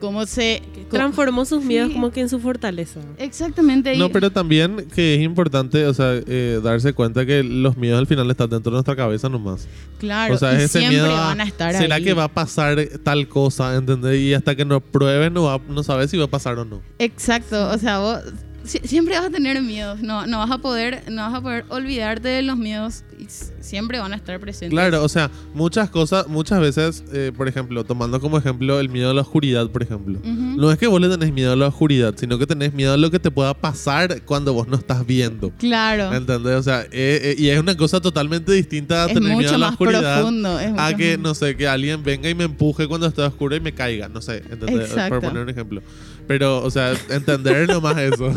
cómo 0.00 0.26
se... 0.26 0.62
Transformó 0.90 1.44
sus 1.46 1.64
miedos 1.64 1.88
Sí. 1.88 1.94
como 1.94 2.10
que 2.12 2.20
en 2.20 2.28
su 2.28 2.38
fortaleza. 2.38 3.00
Exactamente. 3.18 3.96
No, 3.96 4.10
pero 4.10 4.30
también 4.30 4.86
que 4.94 5.14
es 5.16 5.22
importante, 5.22 5.86
o 5.86 5.94
sea, 5.94 6.12
eh, 6.26 6.60
darse 6.62 6.92
cuenta 6.92 7.24
que 7.26 7.42
los 7.42 7.76
miedos 7.76 7.98
al 7.98 8.06
final 8.06 8.30
están 8.30 8.50
dentro 8.50 8.70
de 8.70 8.74
nuestra 8.76 8.94
cabeza 8.94 9.28
nomás. 9.28 9.66
Claro, 9.98 10.34
o 10.34 10.38
sea, 10.38 10.52
y 10.52 10.56
es 10.56 10.62
ese 10.64 10.78
siempre 10.80 11.00
miedo 11.00 11.16
a, 11.16 11.20
van 11.28 11.40
a 11.40 11.44
estar 11.44 11.74
¿será 11.74 11.96
ahí. 11.96 12.04
que 12.04 12.12
va 12.12 12.24
a 12.24 12.28
pasar 12.28 12.78
tal 13.02 13.26
cosa? 13.26 13.74
¿Entendés? 13.74 14.20
Y 14.20 14.34
hasta 14.34 14.54
que 14.54 14.64
no 14.64 14.80
pruebes 14.80 15.32
no, 15.32 15.44
va- 15.44 15.60
no 15.68 15.82
sabes 15.82 16.10
si 16.10 16.18
va 16.18 16.24
a 16.26 16.30
pasar 16.30 16.58
o 16.58 16.64
no. 16.64 16.82
Exacto, 16.98 17.70
o 17.70 17.78
sea, 17.78 17.98
vos 17.98 18.18
siempre 18.66 19.16
vas 19.16 19.26
a 19.26 19.30
tener 19.30 19.60
miedos, 19.62 20.00
no, 20.00 20.26
no 20.26 20.38
vas 20.38 20.50
a 20.50 20.58
poder, 20.58 21.02
no 21.10 21.22
vas 21.22 21.34
a 21.34 21.40
poder 21.40 21.64
olvidarte 21.68 22.28
de 22.28 22.42
los 22.42 22.56
miedos 22.56 23.04
y 23.18 23.26
siempre 23.60 23.98
van 23.98 24.12
a 24.12 24.16
estar 24.16 24.38
presentes. 24.40 24.70
Claro, 24.70 25.02
o 25.02 25.08
sea, 25.08 25.30
muchas 25.54 25.90
cosas, 25.90 26.28
muchas 26.28 26.60
veces, 26.60 27.04
eh, 27.12 27.32
por 27.36 27.48
ejemplo, 27.48 27.84
tomando 27.84 28.20
como 28.20 28.38
ejemplo 28.38 28.78
el 28.80 28.88
miedo 28.88 29.10
a 29.10 29.14
la 29.14 29.22
oscuridad, 29.22 29.68
por 29.70 29.82
ejemplo. 29.82 30.18
No 30.24 30.70
es 30.70 30.78
que 30.78 30.86
vos 30.86 31.00
le 31.00 31.08
tenés 31.08 31.32
miedo 31.32 31.52
a 31.52 31.56
la 31.56 31.66
oscuridad, 31.68 32.14
sino 32.16 32.38
que 32.38 32.46
tenés 32.46 32.72
miedo 32.74 32.92
a 32.92 32.96
lo 32.96 33.10
que 33.10 33.18
te 33.18 33.30
pueda 33.30 33.54
pasar 33.54 34.22
cuando 34.22 34.52
vos 34.54 34.68
no 34.68 34.76
estás 34.76 35.06
viendo. 35.06 35.50
Claro. 35.58 36.12
¿Entendés? 36.12 36.54
O 36.56 36.62
sea, 36.62 36.82
eh, 36.82 36.88
eh, 36.92 37.34
y 37.38 37.48
es 37.48 37.58
una 37.58 37.76
cosa 37.76 38.00
totalmente 38.00 38.52
distinta 38.52 39.04
a 39.04 39.06
Es 39.08 39.14
tener 39.14 39.36
miedo 39.36 39.54
a 39.54 39.58
la 39.58 39.68
oscuridad. 39.70 40.16
profundo. 40.20 40.58
es 40.60 40.72
A 40.76 40.94
que, 40.94 41.16
más- 41.16 41.24
no 41.24 41.34
sé, 41.34 41.56
que 41.56 41.66
alguien 41.68 42.02
venga 42.02 42.28
y 42.28 42.34
me 42.34 42.44
empuje 42.44 42.86
cuando 42.86 43.06
está 43.06 43.26
oscuro 43.26 43.56
y 43.56 43.60
me 43.60 43.72
caiga. 43.72 44.08
No 44.08 44.20
sé, 44.20 44.38
¿entendés? 44.50 44.90
Exacto. 44.90 45.20
Por 45.20 45.28
poner 45.28 45.42
un 45.42 45.50
ejemplo. 45.50 45.82
Pero, 46.26 46.62
o 46.62 46.70
sea, 46.70 46.94
entender 47.10 47.68
nomás 47.68 47.98
eso. 47.98 48.30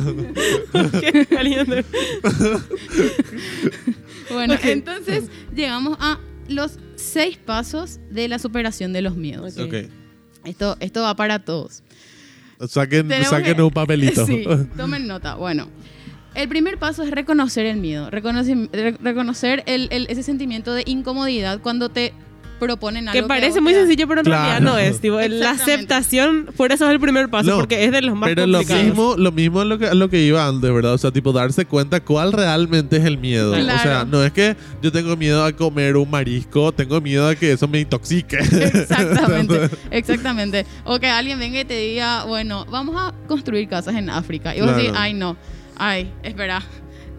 Bueno, 4.31 4.55
entonces 4.61 5.29
llegamos 5.55 5.97
a 5.99 6.19
los 6.47 6.77
seis 6.95 7.37
pasos 7.37 7.99
de 8.11 8.27
la 8.27 8.39
superación 8.39 8.93
de 8.93 9.01
los 9.01 9.15
miedos. 9.15 9.55
Esto, 10.45 10.77
esto 10.79 11.01
va 11.01 11.15
para 11.15 11.39
todos. 11.39 11.83
Saquen, 12.67 13.09
saquen 13.25 13.55
que- 13.55 13.61
un 13.61 13.71
papelito. 13.71 14.25
Sí, 14.27 14.45
tomen 14.77 15.07
nota. 15.07 15.35
Bueno, 15.35 15.67
el 16.35 16.47
primer 16.47 16.77
paso 16.77 17.03
es 17.03 17.11
reconocer 17.11 17.65
el 17.65 17.77
miedo, 17.77 18.09
reconocer, 18.09 18.57
re- 18.71 18.97
reconocer 19.01 19.63
el- 19.65 19.87
el- 19.91 20.07
ese 20.09 20.23
sentimiento 20.23 20.73
de 20.73 20.83
incomodidad 20.85 21.59
cuando 21.61 21.89
te 21.89 22.13
proponen 22.59 23.07
algo. 23.09 23.21
Que 23.21 23.27
parece 23.27 23.61
muy 23.61 23.73
sencillo, 23.73 24.07
pero 24.07 24.21
en 24.21 24.25
Claro. 24.25 24.43
realidad 24.43 24.61
no 24.71 24.77
es. 24.77 24.99
Tipo, 24.99 25.19
la 25.19 25.51
aceptación, 25.51 26.49
por 26.57 26.71
eso 26.71 26.85
es 26.85 26.91
el 26.91 26.99
primer 26.99 27.29
paso, 27.29 27.49
No, 27.51 27.55
porque 27.57 27.83
es 27.85 27.91
de 27.91 28.01
los 28.01 28.15
más 28.15 28.29
Pero 28.29 28.45
lo 28.45 28.59
mismo, 28.63 29.15
lo 29.17 29.31
mismo 29.31 29.63
lo 29.63 29.79
que, 29.79 29.93
lo 29.95 30.09
que 30.09 30.21
iba 30.21 30.45
antes, 30.45 30.71
¿verdad? 30.73 30.93
O 30.93 30.97
sea, 30.97 31.11
tipo, 31.11 31.31
darse 31.31 31.65
cuenta 31.65 31.99
cuál 32.01 32.31
realmente 32.33 32.97
es 32.97 33.05
el 33.05 33.17
miedo. 33.17 33.53
Claro. 33.53 33.79
O 33.79 33.81
sea, 33.81 34.05
no 34.05 34.23
es 34.23 34.31
que 34.33 34.55
yo 34.81 34.91
tengo 34.91 35.15
miedo 35.15 35.43
a 35.43 35.51
comer 35.53 35.97
un 35.97 36.09
marisco, 36.09 36.71
tengo 36.71 36.99
miedo 37.01 37.27
a 37.27 37.35
que 37.35 37.53
eso 37.53 37.67
me 37.67 37.79
intoxique. 37.79 38.37
Exactamente, 38.99 39.69
exactamente. 39.91 40.65
O 40.83 40.99
que 40.99 41.07
alguien 41.07 41.39
venga 41.39 41.59
y 41.61 41.65
te 41.65 41.77
diga, 41.77 42.25
bueno, 42.25 42.65
vamos 42.69 42.95
a 42.97 43.13
construir 43.27 43.67
casas 43.67 43.95
en 43.95 44.09
África. 44.09 44.55
Y 44.55 44.59
vos 44.61 44.69
Claro. 44.69 44.83
decís, 44.83 44.97
ay, 44.97 45.13
no, 45.13 45.37
ay, 45.77 46.11
espera, 46.23 46.61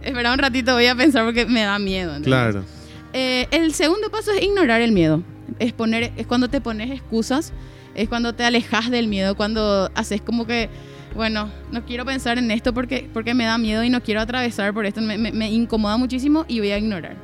espera 0.03 0.33
un 0.33 0.39
ratito, 0.39 0.75
voy 0.75 0.87
a 0.87 0.95
pensar 0.95 1.25
porque 1.25 1.47
me 1.47 1.63
da 1.63 1.79
miedo. 1.79 2.11
¿entendés? 2.17 2.27
claro. 2.29 2.65
Eh, 3.13 3.47
el 3.51 3.75
segundo 3.75 4.11
paso 4.11 4.31
es 4.33 4.43
ignorar 4.43 4.81
el 4.81 4.93
miedo. 4.93 5.23
Es, 5.59 5.73
poner, 5.73 6.13
es 6.17 6.27
cuando 6.27 6.49
te 6.49 6.61
pones 6.61 6.91
excusas, 6.91 7.53
es 7.95 8.09
cuando 8.09 8.35
te 8.35 8.45
alejas 8.45 8.91
del 8.91 9.09
miedo, 9.09 9.37
cuando 9.37 9.91
haces 9.95 10.21
como 10.21 10.47
que, 10.47 10.69
bueno, 11.15 11.51
no 11.73 11.85
quiero 11.85 12.05
pensar 12.05 12.39
en 12.39 12.51
esto 12.53 12.73
porque, 12.73 13.11
porque 13.13 13.35
me 13.35 13.45
da 13.45 13.59
miedo 13.59 13.83
y 13.83 13.91
no 13.91 14.01
quiero 14.01 14.21
atravesar 14.21 14.73
por 14.73 14.87
esto, 14.87 15.01
me, 15.01 15.19
me- 15.19 15.33
me 15.33 15.51
incomoda 15.51 15.97
muchísimo 15.97 16.45
y 16.47 16.61
voy 16.61 16.71
a 16.71 16.79
ignorar. 16.79 17.17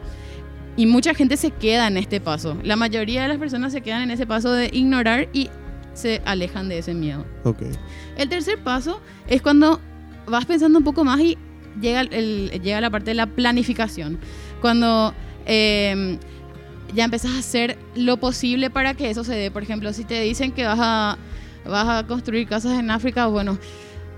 Y 0.77 0.87
mucha 0.87 1.15
gente 1.15 1.37
se 1.37 1.53
queda 1.53 1.87
en 1.87 1.97
este 1.97 2.21
paso. 2.21 2.59
La 2.65 2.75
mayoría 2.77 3.23
de 3.23 3.29
las 3.29 3.39
personas 3.39 3.73
se 3.73 3.81
quedan 3.81 4.03
en 4.03 4.11
ese 4.11 4.27
paso 4.27 4.53
de 4.53 4.69
ignorar 4.73 5.29
y 5.33 5.49
se 5.95 6.21
alejan 6.27 6.69
de 6.69 6.79
ese 6.79 6.93
miedo. 6.93 7.25
Ok. 7.45 7.63
El 8.19 8.29
tercer 8.29 8.59
paso 8.59 9.01
es 9.29 9.41
cuando 9.41 9.81
vas 10.27 10.45
pensando 10.45 10.77
un 10.79 10.85
poco 10.85 11.05
más 11.05 11.19
y 11.21 11.39
llega, 11.81 12.01
el, 12.03 12.51
llega 12.63 12.81
la 12.83 12.91
parte 12.91 13.13
de 13.13 13.15
la 13.15 13.27
planificación. 13.27 14.19
Cuando 14.61 15.15
eh, 15.47 16.19
ya 16.95 17.05
empezás 17.05 17.33
a 17.33 17.39
hacer 17.39 17.79
lo 17.95 18.19
posible 18.19 18.71
para 18.71 18.95
que 18.95 19.11
eso 19.11 19.25
se 19.25 19.35
dé. 19.35 19.51
Por 19.51 19.63
ejemplo, 19.63 19.93
si 19.93 20.05
te 20.05 20.21
dicen 20.21 20.53
que 20.53 20.65
vas 20.65 20.79
a, 20.81 21.19
vas 21.67 21.89
a 21.89 22.07
construir 22.07 22.47
casas 22.47 22.79
en 22.79 22.91
África, 22.91 23.27
bueno, 23.27 23.59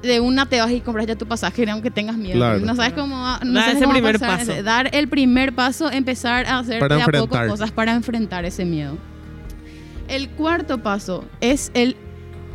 de 0.03 0.21
una 0.21 0.47
te 0.47 0.61
vas 0.61 0.71
y 0.71 0.81
compras 0.81 1.07
ya 1.07 1.17
tu 1.17 1.27
pasaje, 1.27 1.69
aunque 1.71 1.91
tengas 1.91 2.17
miedo. 2.17 2.37
Claro. 2.37 2.61
No 2.61 2.75
sabes 2.77 2.93
cómo 2.93 3.17
va, 3.21 3.41
no 3.45 3.55
Dar 3.55 3.65
sabes 3.65 3.77
ese 3.77 3.85
cómo 3.85 3.95
primer 3.95 4.19
pasar. 4.19 4.47
paso. 4.47 4.63
Dar 4.63 4.91
el 4.95 5.09
primer 5.09 5.55
paso, 5.55 5.91
empezar 5.91 6.47
a 6.47 6.59
hacer 6.59 6.87
de 6.89 7.03
a 7.03 7.07
poco 7.07 7.37
cosas 7.49 7.71
para 7.73 7.93
enfrentar 7.95 8.45
ese 8.45 8.65
miedo. 8.65 8.97
El 10.09 10.29
cuarto 10.31 10.79
paso 10.83 11.25
es 11.41 11.71
el 11.75 11.97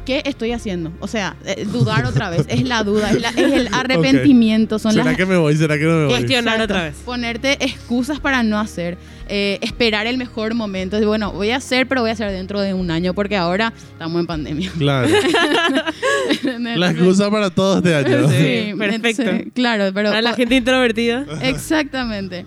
¿qué 0.05 0.21
estoy 0.25 0.51
haciendo? 0.51 0.91
O 0.99 1.07
sea, 1.07 1.35
eh, 1.45 1.65
dudar 1.71 2.05
otra 2.05 2.29
vez. 2.29 2.45
Es 2.47 2.63
la 2.63 2.83
duda, 2.83 3.11
es, 3.11 3.21
la- 3.21 3.29
es 3.29 3.37
el 3.53 3.69
arrepentimiento. 3.71 4.79
Son 4.79 4.91
¿Será 4.93 5.05
las, 5.05 5.17
que 5.17 5.25
me 5.25 5.37
voy? 5.37 5.55
¿Será 5.55 5.77
que 5.77 5.85
no 5.85 5.91
me 5.97 6.05
voy? 6.05 6.13
Cuestionar 6.15 6.61
otra 6.61 6.83
vez. 6.83 6.95
Ponerte 7.05 7.63
excusas 7.63 8.19
para 8.19 8.43
no 8.43 8.59
hacer. 8.59 8.97
eh, 9.29 9.57
esperar 9.61 10.05
el 10.05 10.17
mejor 10.17 10.53
momento. 10.53 10.99
Bueno, 11.07 11.31
voy 11.31 11.51
a 11.51 11.55
hacer, 11.55 11.87
pero 11.87 12.01
voy 12.01 12.09
a 12.09 12.13
hacer 12.13 12.29
dentro 12.31 12.59
de 12.59 12.73
un 12.73 12.91
año 12.91 13.13
porque 13.13 13.37
ahora 13.37 13.71
estamos 13.93 14.19
en 14.19 14.27
pandemia. 14.27 14.69
Claro. 14.77 15.07
La 16.75 16.91
excusa 16.91 17.31
para 17.31 17.49
todo 17.49 17.77
este 17.77 17.95
año. 17.95 18.27
Sí. 18.29 18.73
perfecto. 18.77 19.51
claro, 19.53 19.91
pero 19.93 20.09
Para 20.09 20.21
la 20.21 20.33
gente 20.33 20.55
introvertida. 20.55 21.25
Exactamente. 21.41 22.45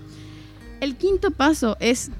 El 0.80 0.96
quinto 0.96 1.30
paso 1.30 1.76
es 1.80 2.10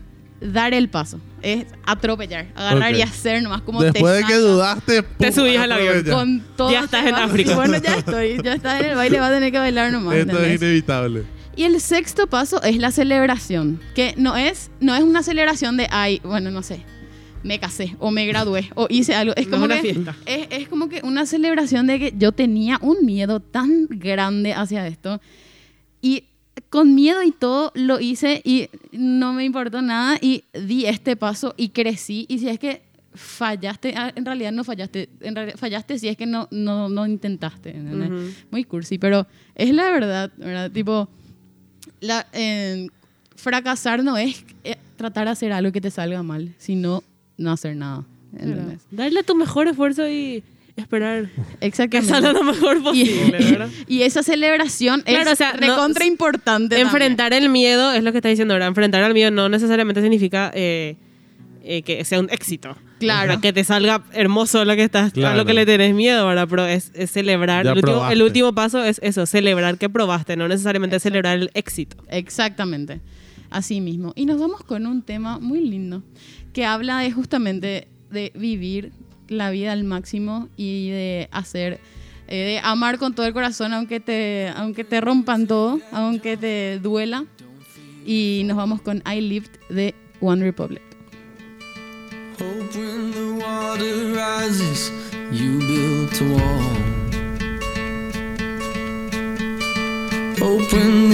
dar 0.41 0.73
el 0.75 0.89
paso. 0.89 1.21
Es 1.47 1.65
atropellar, 1.85 2.49
agarrar 2.57 2.93
y 2.97 3.03
hacer 3.03 3.41
nomás 3.41 3.63
como 3.63 3.81
Después 3.81 4.15
te 4.15 4.23
de 4.23 4.25
que 4.27 4.35
dudaste, 4.35 5.03
Te 5.03 5.31
¡pum! 5.31 5.33
subís 5.33 5.59
al 5.59 5.71
avión. 5.71 6.05
Con 6.05 6.45
todo 6.57 6.73
Ya 6.73 6.81
estás 6.81 7.05
te 7.05 7.09
en. 7.11 7.15
África. 7.15 7.55
Bueno, 7.55 7.79
ya 7.79 7.99
estoy. 7.99 8.43
Ya 8.43 8.55
estás 8.55 8.81
en 8.81 8.91
el 8.91 8.97
baile, 8.97 9.21
vas 9.21 9.31
a 9.31 9.35
tener 9.35 9.53
que 9.53 9.59
bailar 9.59 9.93
nomás. 9.93 10.17
Esto 10.17 10.41
es 10.43 10.61
inevitable. 10.61 11.23
Y 11.55 11.63
el 11.63 11.81
sexto 11.81 12.27
paso 12.27 12.61
es 12.63 12.79
la 12.79 12.91
celebración, 12.91 13.81
que 13.95 14.13
no 14.17 14.37
es, 14.37 14.73
no 14.81 14.97
es 14.97 15.05
una 15.05 15.23
celebración 15.23 15.77
de, 15.77 15.87
ay, 15.91 16.21
bueno, 16.25 16.51
no 16.51 16.65
sé, 16.65 16.83
me 17.45 17.61
casé 17.61 17.95
o 18.01 18.11
me 18.11 18.27
gradué 18.27 18.69
o 18.75 18.89
hice 18.91 19.15
algo. 19.15 19.33
Es 19.37 19.47
como 19.47 19.67
una 19.67 19.77
que 19.81 19.95
fiesta. 19.95 20.17
Es, 20.27 20.49
es 20.51 20.69
como 20.69 20.89
que 20.89 21.01
una 21.05 21.27
celebración 21.27 21.87
de 21.87 22.01
que 22.01 22.15
yo 22.19 22.33
tenía 22.33 22.79
un 22.83 23.07
miedo 23.07 23.39
tan 23.39 23.87
grande 23.89 24.53
hacia 24.53 24.87
esto 24.87 25.21
y 26.03 26.25
con 26.71 26.95
miedo 26.95 27.23
y 27.23 27.33
todo 27.33 27.73
lo 27.75 28.01
hice 28.01 28.43
y 28.45 28.69
no 28.93 29.33
me 29.33 29.45
importó 29.45 29.83
nada 29.83 30.19
y 30.21 30.45
di 30.53 30.87
este 30.87 31.17
paso 31.17 31.55
y 31.57 31.71
crecí 31.71 32.27
y 32.29 32.39
si 32.39 32.49
es 32.49 32.59
que 32.59 32.83
fallaste, 33.15 33.95
ah, 33.97 34.13
en 34.15 34.25
realidad 34.25 34.53
no 34.53 34.63
fallaste, 34.63 35.09
en 35.21 35.35
realidad 35.35 35.57
fallaste 35.59 35.99
si 35.99 36.09
es 36.09 36.17
que 36.17 36.27
no, 36.27 36.49
no, 36.51 36.89
no 36.89 37.07
intentaste. 37.07 37.75
Muy 38.51 38.65
cursi, 38.65 38.99
pero 38.99 39.27
es 39.55 39.73
la 39.73 39.91
verdad, 39.91 40.31
¿verdad? 40.37 40.71
Tipo, 40.71 41.09
la, 42.01 42.27
eh, 42.33 42.89
fracasar 43.37 44.05
no 44.05 44.17
es 44.17 44.45
eh, 44.65 44.77
tratar 44.97 45.27
de 45.27 45.33
hacer 45.33 45.53
algo 45.53 45.73
que 45.73 45.81
te 45.81 45.91
salga 45.91 46.23
mal, 46.23 46.55
sino 46.59 47.03
no 47.39 47.53
hacer 47.53 47.77
nada. 47.77 48.05
¿entendés? 48.33 48.87
Darle 48.91 49.23
tu 49.23 49.35
mejor 49.35 49.69
esfuerzo 49.69 50.09
y 50.09 50.43
esperar 50.77 51.29
que 51.91 52.03
salga 52.03 52.33
lo 52.33 52.43
mejor 52.43 52.83
posible, 52.83 53.39
¿verdad? 53.51 53.69
Y 53.87 54.03
esa 54.03 54.23
celebración 54.23 55.03
Claro, 55.03 55.27
es 55.31 55.33
o 55.33 55.37
sea, 55.37 55.53
no- 55.55 55.59
recontra 55.61 56.05
importante. 56.05 56.79
Enfrentar 56.81 57.33
el 57.33 57.49
miedo 57.49 57.93
es 57.93 58.03
lo 58.03 58.13
que 58.13 58.19
está 58.19 58.29
diciendo 58.29 58.55
ahora. 58.55 58.67
Enfrentar 58.67 59.03
al 59.03 59.15
miedo 59.15 59.31
no 59.31 59.49
necesariamente 59.49 60.01
significa 60.03 60.51
eh, 60.55 60.97
eh, 61.65 61.83
que 61.83 62.05
sea 62.05 62.21
un 62.21 62.29
éxito. 62.31 62.77
Claro. 63.01 63.41
Que 63.41 63.53
te 63.53 63.63
salga 63.65 64.05
hermoso 64.13 64.65
lo 64.65 64.75
que 64.75 64.83
estás, 64.85 65.09
a 65.09 65.11
Claro. 65.13 65.37
lo 65.37 65.45
que 65.45 65.53
le 65.55 65.67
tenés 65.67 65.95
miedo, 65.95 66.27
¿verdad? 66.27 66.47
Pero 66.49 66.65
es, 66.67 66.93
es 66.95 67.11
celebrar. 67.11 67.67
El 67.67 67.73
último, 67.75 67.93
probaste. 67.93 68.15
el 68.15 68.23
último 68.23 68.55
paso 68.55 68.83
es 68.85 69.01
eso, 69.03 69.27
celebrar 69.27 69.77
que 69.77 69.89
probaste, 69.91 70.37
no 70.37 70.49
necesariamente 70.49 70.99
celebrar 71.01 71.37
el 71.39 71.51
éxito. 71.55 71.97
Exactamente. 72.09 73.01
Así 73.51 73.81
mismo. 73.81 74.13
Y 74.17 74.27
nos 74.27 74.41
vamos 74.41 74.63
con 74.65 74.87
un 74.87 75.03
tema 75.03 75.39
muy 75.39 75.61
lindo 75.61 76.03
que 76.53 76.65
habla 76.65 77.01
de 77.01 77.13
justamente 77.13 77.89
de 78.11 78.33
vivir 78.35 78.93
la 79.29 79.51
vida 79.51 79.73
al 79.73 79.85
máximo 79.85 80.49
y 80.57 80.91
de 80.91 81.29
hacer, 81.31 81.81
eh, 82.29 82.37
de 82.37 82.61
amar 82.63 82.99
con 82.99 83.15
todo 83.15 83.27
el 83.27 83.33
corazón 83.33 83.73
aunque 83.75 84.01
te, 84.01 84.53
aunque 84.57 84.85
te 84.85 85.01
rompan 85.01 85.47
todo, 85.47 85.81
aunque 85.93 86.37
te 86.37 86.79
duela. 86.81 87.25
Y 88.05 88.43
nos 88.47 88.57
vamos 88.57 88.81
con 88.83 89.03
I 89.05 89.21
Lived 89.21 89.51
de 89.69 89.95
One 90.21 90.45
Republic. 90.45 90.83
Hope 92.39 92.77
when 92.77 93.11
the 93.13 93.45
water 93.45 94.13
rises, 94.15 94.93
you 95.33 95.59
a 95.61 96.35
wall. 96.35 96.77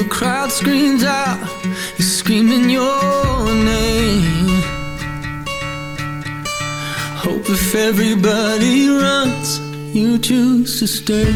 The 0.03 0.09
crowd 0.09 0.51
screams 0.51 1.05
out, 1.05 1.39
screaming 1.99 2.69
your 2.69 3.45
name. 3.45 4.42
Hope 7.25 7.49
if 7.49 7.77
everybody 7.77 8.89
runs, 8.89 9.61
you 9.95 10.19
choose 10.19 10.81
to 10.81 10.89
stay. 10.89 11.33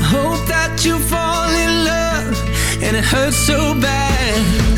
Hope 0.00 0.42
that 0.48 0.80
you 0.86 0.98
fall 1.00 1.50
in 1.50 1.84
love 1.84 2.82
and 2.82 2.96
it 2.96 3.04
hurts 3.04 3.36
so 3.36 3.78
bad. 3.78 4.77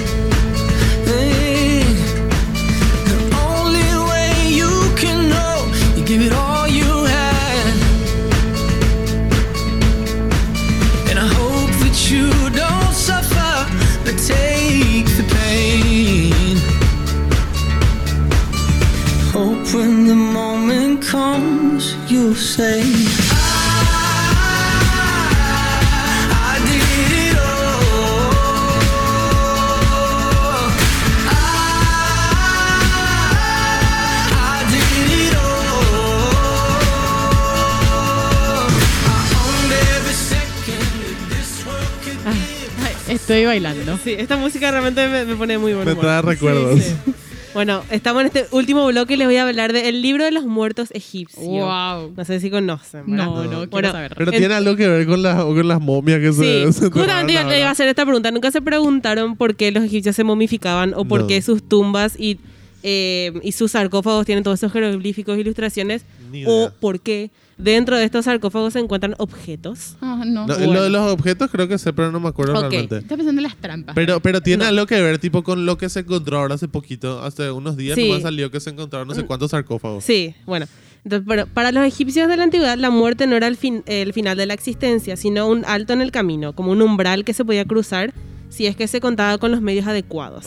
Sí, 44.17 44.21
esta 44.21 44.37
música 44.37 44.71
realmente 44.71 45.07
me, 45.09 45.25
me 45.25 45.37
pone 45.37 45.59
muy 45.59 45.73
buen 45.75 45.87
Me 45.87 45.95
trae 45.95 46.23
recuerdos. 46.23 46.81
Sí, 46.81 46.91
sí. 47.07 47.13
Bueno, 47.53 47.83
estamos 47.91 48.21
en 48.21 48.27
este 48.29 48.47
último 48.53 48.87
bloque 48.87 49.15
y 49.15 49.17
les 49.17 49.27
voy 49.27 49.37
a 49.37 49.43
hablar 49.43 49.73
del 49.73 50.03
libro 50.03 50.25
de 50.25 50.31
los 50.31 50.45
muertos 50.47 50.91
egipcios. 50.93 51.45
Wow. 51.45 52.13
No 52.17 52.25
sé 52.25 52.39
si 52.39 52.49
conocen. 52.49 53.03
¿verdad? 53.09 53.25
No, 53.27 53.35
no, 53.43 53.49
quiero 53.51 53.67
Bueno, 53.71 53.91
saber. 53.91 54.15
Pero 54.17 54.31
En- 54.33 54.39
tiene 54.39 54.55
algo 54.55 54.77
que 54.77 54.87
ver 54.87 55.05
con, 55.07 55.21
las 55.25 55.43
con 55.43 55.67
las 55.67 55.81
momias 55.81 56.21
que 56.21 56.33
Sí, 56.33 56.39
se, 56.39 56.73
se 56.73 56.91
justamente 56.91 57.33
iba 57.33 57.67
a 57.69 57.71
hacer 57.73 57.89
esta 57.89 58.05
pregunta. 58.05 58.31
¿Nunca 58.31 58.53
se 58.53 58.63
preguntaron 58.63 59.35
por 59.37 59.57
qué 59.57 59.73
los 59.73 59.83
egipcios 59.83 60.15
se 60.15 60.23
momificaban 60.23 60.95
o 60.95 61.05
por 61.05 61.23
No. 61.23 61.27
qué 61.27 61.43
sus 61.43 61.61
tumbas 61.69 62.15
y, 62.21 62.39
eh, 62.83 63.33
y 63.43 63.53
sus 63.53 63.73
sarcófagos 63.73 64.27
tienen 64.27 64.45
todos 64.45 64.59
esos 64.59 64.73
jeroglíficos 64.73 65.37
e 65.37 65.41
ilustraciones? 65.41 66.05
¿O 66.47 66.71
por 66.81 67.01
qué 67.01 67.31
dentro 67.59 67.99
de 67.99 68.05
estos 68.05 68.25
sarcófagos 68.25 68.73
se 68.73 68.79
encuentran 68.79 69.15
objetos? 69.19 69.97
Ah, 70.01 70.23
no. 70.27 70.47
No, 70.47 70.55
Bueno. 70.57 70.73
Lo 70.75 70.83
de 70.83 70.91
los 70.91 71.13
objetos 71.13 71.51
creo 71.51 71.69
que 71.69 71.77
sé, 71.79 71.93
pero 71.93 72.11
no 72.13 72.21
me 72.21 72.29
acuerdo 72.29 72.53
Ok. 72.55 72.61
realmente. 72.71 72.99
Está 72.99 73.17
pensando 73.17 73.41
en 73.41 73.43
las 73.45 73.57
trampas. 73.57 73.95
Pero, 73.95 74.21
pero 74.21 74.41
tiene 74.41 74.65
No. 74.65 74.69
algo 74.71 74.87
que 74.87 75.01
ver 75.03 75.19
tipo 75.19 75.43
con 75.43 75.67
lo 75.67 75.77
que 75.77 75.89
se 75.89 76.01
encontró 76.01 76.39
ahora 76.39 76.55
hace 76.55 76.69
poquito, 76.69 77.23
hace 77.23 77.51
unos 77.51 77.77
días 77.77 77.97
Sí. 77.97 78.09
nomás 78.09 78.23
salió 78.23 78.51
que 78.51 78.61
se 78.61 78.71
encontraron 78.71 79.09
no 79.09 79.15
sé 79.15 79.25
cuántos 79.27 79.51
sarcófagos. 79.51 80.05
Sí, 80.05 80.35
bueno. 80.47 80.67
Entonces, 81.03 81.27
pero 81.27 81.47
para 81.47 81.73
los 81.73 81.85
egipcios 81.87 82.29
de 82.29 82.37
la 82.37 82.45
antigüedad, 82.45 82.77
la 82.77 82.91
muerte 82.91 83.27
no 83.27 83.35
era 83.35 83.47
el, 83.47 83.57
fin- 83.57 83.83
el 83.87 84.13
final 84.13 84.37
de 84.37 84.45
la 84.45 84.53
existencia, 84.55 85.17
sino 85.17 85.49
un 85.49 85.65
alto 85.65 85.95
en 85.95 86.03
el 86.03 86.13
camino, 86.13 86.55
como 86.55 86.73
un 86.73 86.83
umbral 86.83 87.25
que 87.25 87.33
se 87.33 87.43
podía 87.45 87.65
cruzar 87.65 88.13
si 88.51 88.67
es 88.67 88.77
que 88.77 88.87
se 88.87 89.01
contaba 89.01 89.39
con 89.39 89.51
los 89.51 89.63
medios 89.63 89.87
adecuados. 89.87 90.45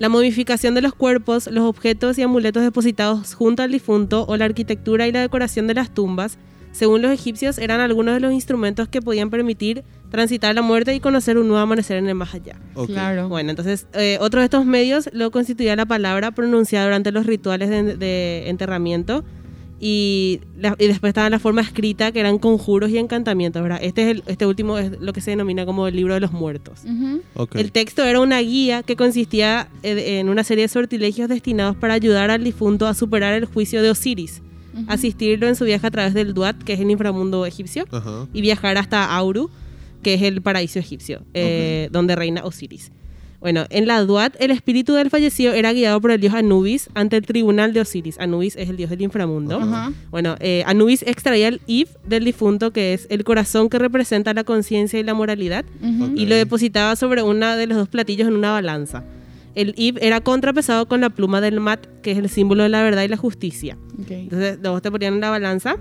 La 0.00 0.08
momificación 0.08 0.74
de 0.74 0.82
los 0.82 0.94
cuerpos, 0.94 1.46
los 1.46 1.64
objetos 1.64 2.18
y 2.18 2.22
amuletos 2.22 2.64
depositados 2.64 3.34
junto 3.34 3.62
al 3.62 3.70
difunto 3.70 4.24
o 4.26 4.36
la 4.36 4.46
arquitectura 4.46 5.06
y 5.06 5.12
la 5.12 5.20
decoración 5.20 5.68
de 5.68 5.74
las 5.74 5.94
tumbas, 5.94 6.38
según 6.72 7.02
los 7.02 7.12
egipcios, 7.12 7.58
eran 7.58 7.80
algunos 7.80 8.14
de 8.14 8.20
los 8.20 8.32
instrumentos 8.32 8.88
que 8.88 9.02
podían 9.02 9.28
permitir 9.28 9.84
transitar 10.10 10.54
la 10.54 10.62
muerte 10.62 10.94
y 10.94 11.00
conocer 11.00 11.36
un 11.36 11.46
nuevo 11.48 11.62
amanecer 11.62 11.98
en 11.98 12.08
el 12.08 12.14
más 12.14 12.34
allá. 12.34 12.56
Claro. 12.86 13.28
Bueno, 13.28 13.50
entonces, 13.50 13.86
eh, 13.92 14.16
otro 14.20 14.40
de 14.40 14.44
estos 14.44 14.64
medios 14.64 15.10
lo 15.12 15.30
constituía 15.30 15.76
la 15.76 15.84
palabra 15.84 16.30
pronunciada 16.30 16.86
durante 16.86 17.12
los 17.12 17.26
rituales 17.26 17.68
de, 17.68 17.96
de 17.96 18.48
enterramiento. 18.48 19.22
Y, 19.84 20.38
la- 20.56 20.76
y 20.78 20.86
después 20.86 21.10
estaba 21.10 21.28
la 21.28 21.40
forma 21.40 21.60
escrita, 21.60 22.12
que 22.12 22.20
eran 22.20 22.38
conjuros 22.38 22.88
y 22.90 22.98
encantamientos, 22.98 23.60
¿verdad? 23.60 23.80
Este, 23.82 24.02
es 24.02 24.08
el- 24.16 24.22
este 24.28 24.46
último 24.46 24.78
es 24.78 24.92
lo 25.00 25.12
que 25.12 25.20
se 25.20 25.32
denomina 25.32 25.66
como 25.66 25.88
el 25.88 25.96
libro 25.96 26.14
de 26.14 26.20
los 26.20 26.30
muertos. 26.30 26.82
Ujú. 26.84 27.20
ok. 27.34 27.56
El 27.56 27.72
texto 27.72 28.04
era 28.04 28.20
una 28.20 28.38
guía 28.38 28.84
que 28.84 28.94
consistía 28.94 29.68
en 29.82 30.28
una 30.28 30.44
serie 30.44 30.62
de 30.62 30.68
sortilegios 30.68 31.28
destinados 31.28 31.74
para 31.76 31.94
ayudar 31.94 32.30
al 32.30 32.44
difunto 32.44 32.86
a 32.86 32.94
superar 32.94 33.34
el 33.34 33.44
juicio 33.46 33.82
de 33.82 33.90
Osiris, 33.90 34.40
asistirlo 34.86 35.48
en 35.48 35.56
su 35.56 35.64
viaje 35.64 35.84
a 35.86 35.90
través 35.90 36.14
del 36.14 36.32
Duat, 36.32 36.62
que 36.62 36.74
es 36.74 36.80
el 36.80 36.88
inframundo 36.90 37.44
egipcio, 37.44 37.84
Ajá. 37.90 38.28
y 38.32 38.40
viajar 38.40 38.78
hasta 38.78 39.04
Auru, 39.16 39.50
que 40.04 40.14
es 40.14 40.22
el 40.22 40.42
paraíso 40.42 40.78
egipcio, 40.78 41.22
eh, 41.34 41.88
donde 41.90 42.14
reina 42.14 42.44
Osiris. 42.44 42.92
Bueno, 43.42 43.66
en 43.70 43.88
la 43.88 44.04
Duat, 44.04 44.36
el 44.38 44.52
espíritu 44.52 44.92
del 44.94 45.10
fallecido 45.10 45.52
era 45.52 45.72
guiado 45.72 46.00
por 46.00 46.12
el 46.12 46.20
dios 46.20 46.32
Anubis 46.32 46.88
ante 46.94 47.16
el 47.16 47.26
tribunal 47.26 47.72
de 47.72 47.80
Osiris. 47.80 48.20
Anubis 48.20 48.54
es 48.54 48.70
el 48.70 48.76
dios 48.76 48.88
del 48.88 49.02
inframundo. 49.02 49.60
Bueno, 50.12 50.36
eh, 50.38 50.62
Anubis 50.64 51.02
extraía 51.02 51.48
el 51.48 51.60
Ib 51.66 51.88
del 52.06 52.24
difunto, 52.24 52.70
que 52.70 52.94
es 52.94 53.08
el 53.10 53.24
corazón 53.24 53.68
que 53.68 53.80
representa 53.80 54.32
la 54.32 54.44
conciencia 54.44 55.00
y 55.00 55.02
la 55.02 55.14
moralidad, 55.14 55.64
y 56.14 56.26
lo 56.26 56.36
depositaba 56.36 56.94
sobre 56.94 57.24
una 57.24 57.56
de 57.56 57.66
los 57.66 57.76
dos 57.76 57.88
platillos 57.88 58.28
en 58.28 58.36
una 58.36 58.52
balanza. 58.52 59.02
El 59.56 59.74
Ib 59.76 59.98
era 60.00 60.20
contrapesado 60.20 60.86
con 60.86 61.00
la 61.00 61.10
pluma 61.10 61.40
del 61.40 61.58
Mat, 61.58 61.84
que 62.00 62.12
es 62.12 62.18
el 62.18 62.30
símbolo 62.30 62.62
de 62.62 62.68
la 62.68 62.82
verdad 62.84 63.02
y 63.02 63.08
la 63.08 63.16
justicia. 63.16 63.76
Entonces, 63.98 64.58
los 64.62 64.74
dos 64.74 64.82
te 64.82 64.90
ponían 64.92 65.14
en 65.14 65.20
la 65.20 65.30
balanza. 65.30 65.76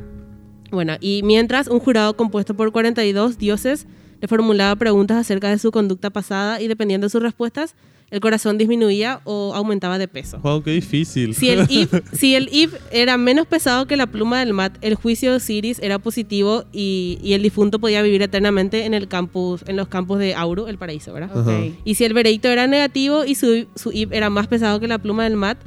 Bueno, 0.72 0.94
y 1.00 1.22
mientras 1.24 1.68
un 1.68 1.80
jurado 1.80 2.16
compuesto 2.16 2.56
por 2.56 2.72
42 2.72 3.38
dioses 3.38 3.86
le 4.22 4.28
formulaba 4.28 4.76
preguntas 4.76 5.18
acerca 5.18 5.50
de 5.50 5.58
su 5.58 5.72
conducta 5.72 6.12
pasada 6.12 6.62
y 6.62 6.68
dependiendo 6.68 7.06
de 7.06 7.10
sus 7.10 7.22
respuestas, 7.22 7.76
el 8.12 8.20
corazón 8.20 8.58
disminuía 8.58 9.22
o 9.24 9.54
aumentaba 9.56 9.98
de 9.98 10.08
peso. 10.08 10.38
Wow, 10.40 10.62
qué 10.62 10.72
difícil. 10.72 11.34
Si 11.34 11.50
el, 11.50 11.66
if, 11.70 11.94
si 12.14 12.36
el 12.36 12.50
if 12.52 12.76
era 12.92 13.18
menos 13.18 13.48
pesado 13.48 13.88
que 13.88 13.96
la 13.96 14.06
pluma 14.06 14.42
del 14.42 14.54
mat, 14.54 14.78
el 14.82 14.96
juicio 14.96 15.32
de 15.32 15.38
Osiris 15.38 15.80
era 15.80 15.98
positivo 15.98 16.66
y, 16.74 17.20
y 17.24 17.34
el 17.34 17.42
difunto 17.42 17.80
podía 17.80 18.02
vivir 18.02 18.22
eternamente 18.22 18.86
en 18.86 18.94
el 18.94 19.08
campus, 19.08 19.64
en 19.66 19.78
los 19.78 19.88
campos 19.88 20.20
de 20.20 20.36
Auru, 20.36 20.68
el 20.68 20.78
paraíso, 20.78 21.14
¿verdad? 21.14 21.32
Y 21.86 21.96
si 21.96 22.04
el 22.04 22.14
veredicto 22.14 22.50
era 22.50 22.68
negativo 22.68 23.24
y 23.26 23.36
su, 23.36 23.66
su 23.76 23.92
if 23.94 24.12
era 24.12 24.30
más 24.30 24.48
pesado 24.48 24.80
que 24.82 24.88
la 24.90 25.00
pluma 25.00 25.24
del 25.24 25.38
mat, 25.38 25.58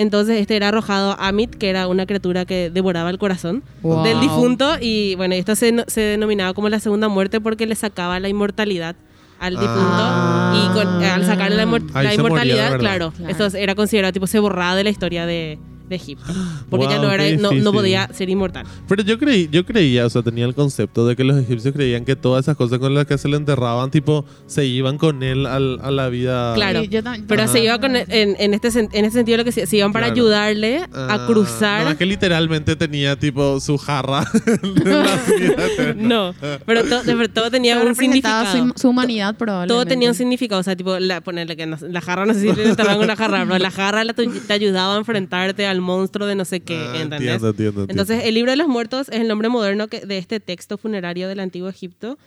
Entonces 0.00 0.40
este 0.40 0.56
era 0.56 0.68
arrojado 0.68 1.12
a 1.18 1.28
Amit, 1.28 1.54
que 1.54 1.68
era 1.68 1.86
una 1.86 2.06
criatura 2.06 2.44
que 2.46 2.70
devoraba 2.70 3.10
el 3.10 3.18
corazón 3.18 3.62
Wow. 3.82 4.02
del 4.02 4.18
difunto. 4.20 4.76
Y 4.80 5.14
bueno, 5.16 5.34
esto 5.34 5.54
se, 5.54 5.84
se 5.88 6.00
denominaba 6.00 6.54
como 6.54 6.68
la 6.70 6.80
segunda 6.80 7.08
muerte 7.08 7.40
porque 7.40 7.66
le 7.66 7.74
sacaba 7.74 8.18
la 8.18 8.28
inmortalidad 8.28 8.96
al 9.38 9.52
difunto. 9.54 9.74
Ah. 9.82 10.52
Y 10.70 10.72
con- 10.72 11.02
al 11.04 11.24
sacarle 11.26 11.56
la, 11.56 11.66
moría, 11.66 12.14
inmortalidad, 12.14 12.78
claro, 12.78 13.12
Claro. 13.12 13.30
esto 13.30 13.56
era 13.58 13.74
considerado 13.74 14.12
tipo 14.12 14.26
se 14.26 14.38
borraba 14.38 14.74
de 14.74 14.84
la 14.84 14.90
historia 14.90 15.26
de, 15.26 15.58
de 15.90 15.96
Egipto. 15.96 16.32
Porque 16.70 16.86
ya 16.86 16.96
Wow, 16.98 17.06
no, 17.08 17.12
era, 17.12 17.36
no, 17.36 17.52
no 17.52 17.72
podía 17.72 18.08
ser 18.14 18.30
inmortal. 18.30 18.64
Pero 18.88 19.02
yo 19.02 19.18
creí, 19.18 19.48
yo 19.52 19.66
creía, 19.66 20.06
o 20.06 20.10
sea, 20.10 20.22
tenía 20.22 20.46
el 20.46 20.54
concepto 20.54 21.06
de 21.06 21.16
que 21.16 21.24
los 21.24 21.36
egipcios 21.38 21.74
creían 21.74 22.04
que 22.06 22.16
todas 22.16 22.44
esas 22.46 22.56
cosas 22.56 22.78
con 22.78 22.94
las 22.94 23.04
que 23.06 23.18
se 23.18 23.28
le 23.28 23.36
enterraban, 23.36 23.90
tipo, 23.90 24.24
se 24.46 24.64
iban 24.64 24.96
con 24.96 25.22
él 25.22 25.44
al- 25.46 25.78
a 25.82 25.90
la 25.90 26.08
vida. 26.08 26.54
Claro. 26.54 26.80
Sí, 26.82 26.88
yo 26.88 27.00
Pero 27.28 27.42
Ajá. 27.42 27.52
se 27.52 27.62
iba 27.64 27.78
con, 27.78 27.94
en, 27.96 28.06
en 28.38 28.54
este, 28.54 28.68
en 28.68 29.04
este 29.04 29.10
sentido 29.10 29.38
lo 29.38 29.44
que 29.44 29.52
se, 29.52 29.66
se 29.66 29.76
iban 29.76 29.92
para 29.92 30.06
Claro. 30.06 30.22
ayudarle 30.22 30.80
Ah, 30.92 31.14
a 31.14 31.26
cruzar. 31.26 31.84
No, 31.84 31.90
es 31.90 31.96
que 31.96 32.06
literalmente 32.06 32.76
tenía, 32.76 33.16
tipo, 33.16 33.60
su 33.60 33.76
jarra. 33.76 34.24
No, 35.96 36.34
pero 36.66 36.84
to- 36.84 37.02
pero 37.04 37.28
todo 37.28 37.50
tenía 37.50 37.76
Pero 37.76 37.88
un 37.88 37.94
significado. 37.96 38.52
su, 38.52 38.72
su 38.76 38.88
humanidad 38.88 39.34
probablemente. 39.36 39.72
Todo 39.74 39.86
tenía 39.86 40.08
un 40.08 40.14
significado, 40.14 40.60
o 40.60 40.64
sea, 40.64 40.76
tipo, 40.76 40.98
la, 40.98 41.20
ponerle 41.20 41.56
que 41.56 41.66
no- 41.66 41.76
la 41.80 42.00
jarra, 42.00 42.26
no 42.26 42.34
sé 42.34 42.40
si 42.40 42.52
le 42.52 42.68
enterraban 42.68 43.00
una 43.00 43.16
jarra, 43.16 43.44
pero 43.44 43.58
la 43.58 43.70
jarra 43.70 44.04
la 44.04 44.12
te 44.14 44.52
ayudaba 44.52 44.94
a 44.94 44.98
enfrentarte 44.98 45.66
al 45.66 45.79
monstruo 45.80 46.26
de 46.26 46.34
no 46.34 46.44
sé 46.44 46.60
qué, 46.60 46.76
Ah, 46.76 46.92
¿entendés? 47.02 47.20
entiendo, 47.20 47.48
entiendo, 47.48 47.80
entiendo. 47.82 47.92
Entonces, 48.02 48.24
el 48.24 48.34
libro 48.34 48.50
de 48.52 48.56
los 48.56 48.68
muertos 48.68 49.08
es 49.08 49.20
el 49.20 49.28
nombre 49.28 49.48
moderno 49.48 49.88
que- 49.88 50.00
de 50.06 50.18
este 50.18 50.40
texto 50.40 50.76
funerario 50.78 51.28
del 51.28 51.40
antiguo 51.40 51.68
Egipto. 51.68 52.18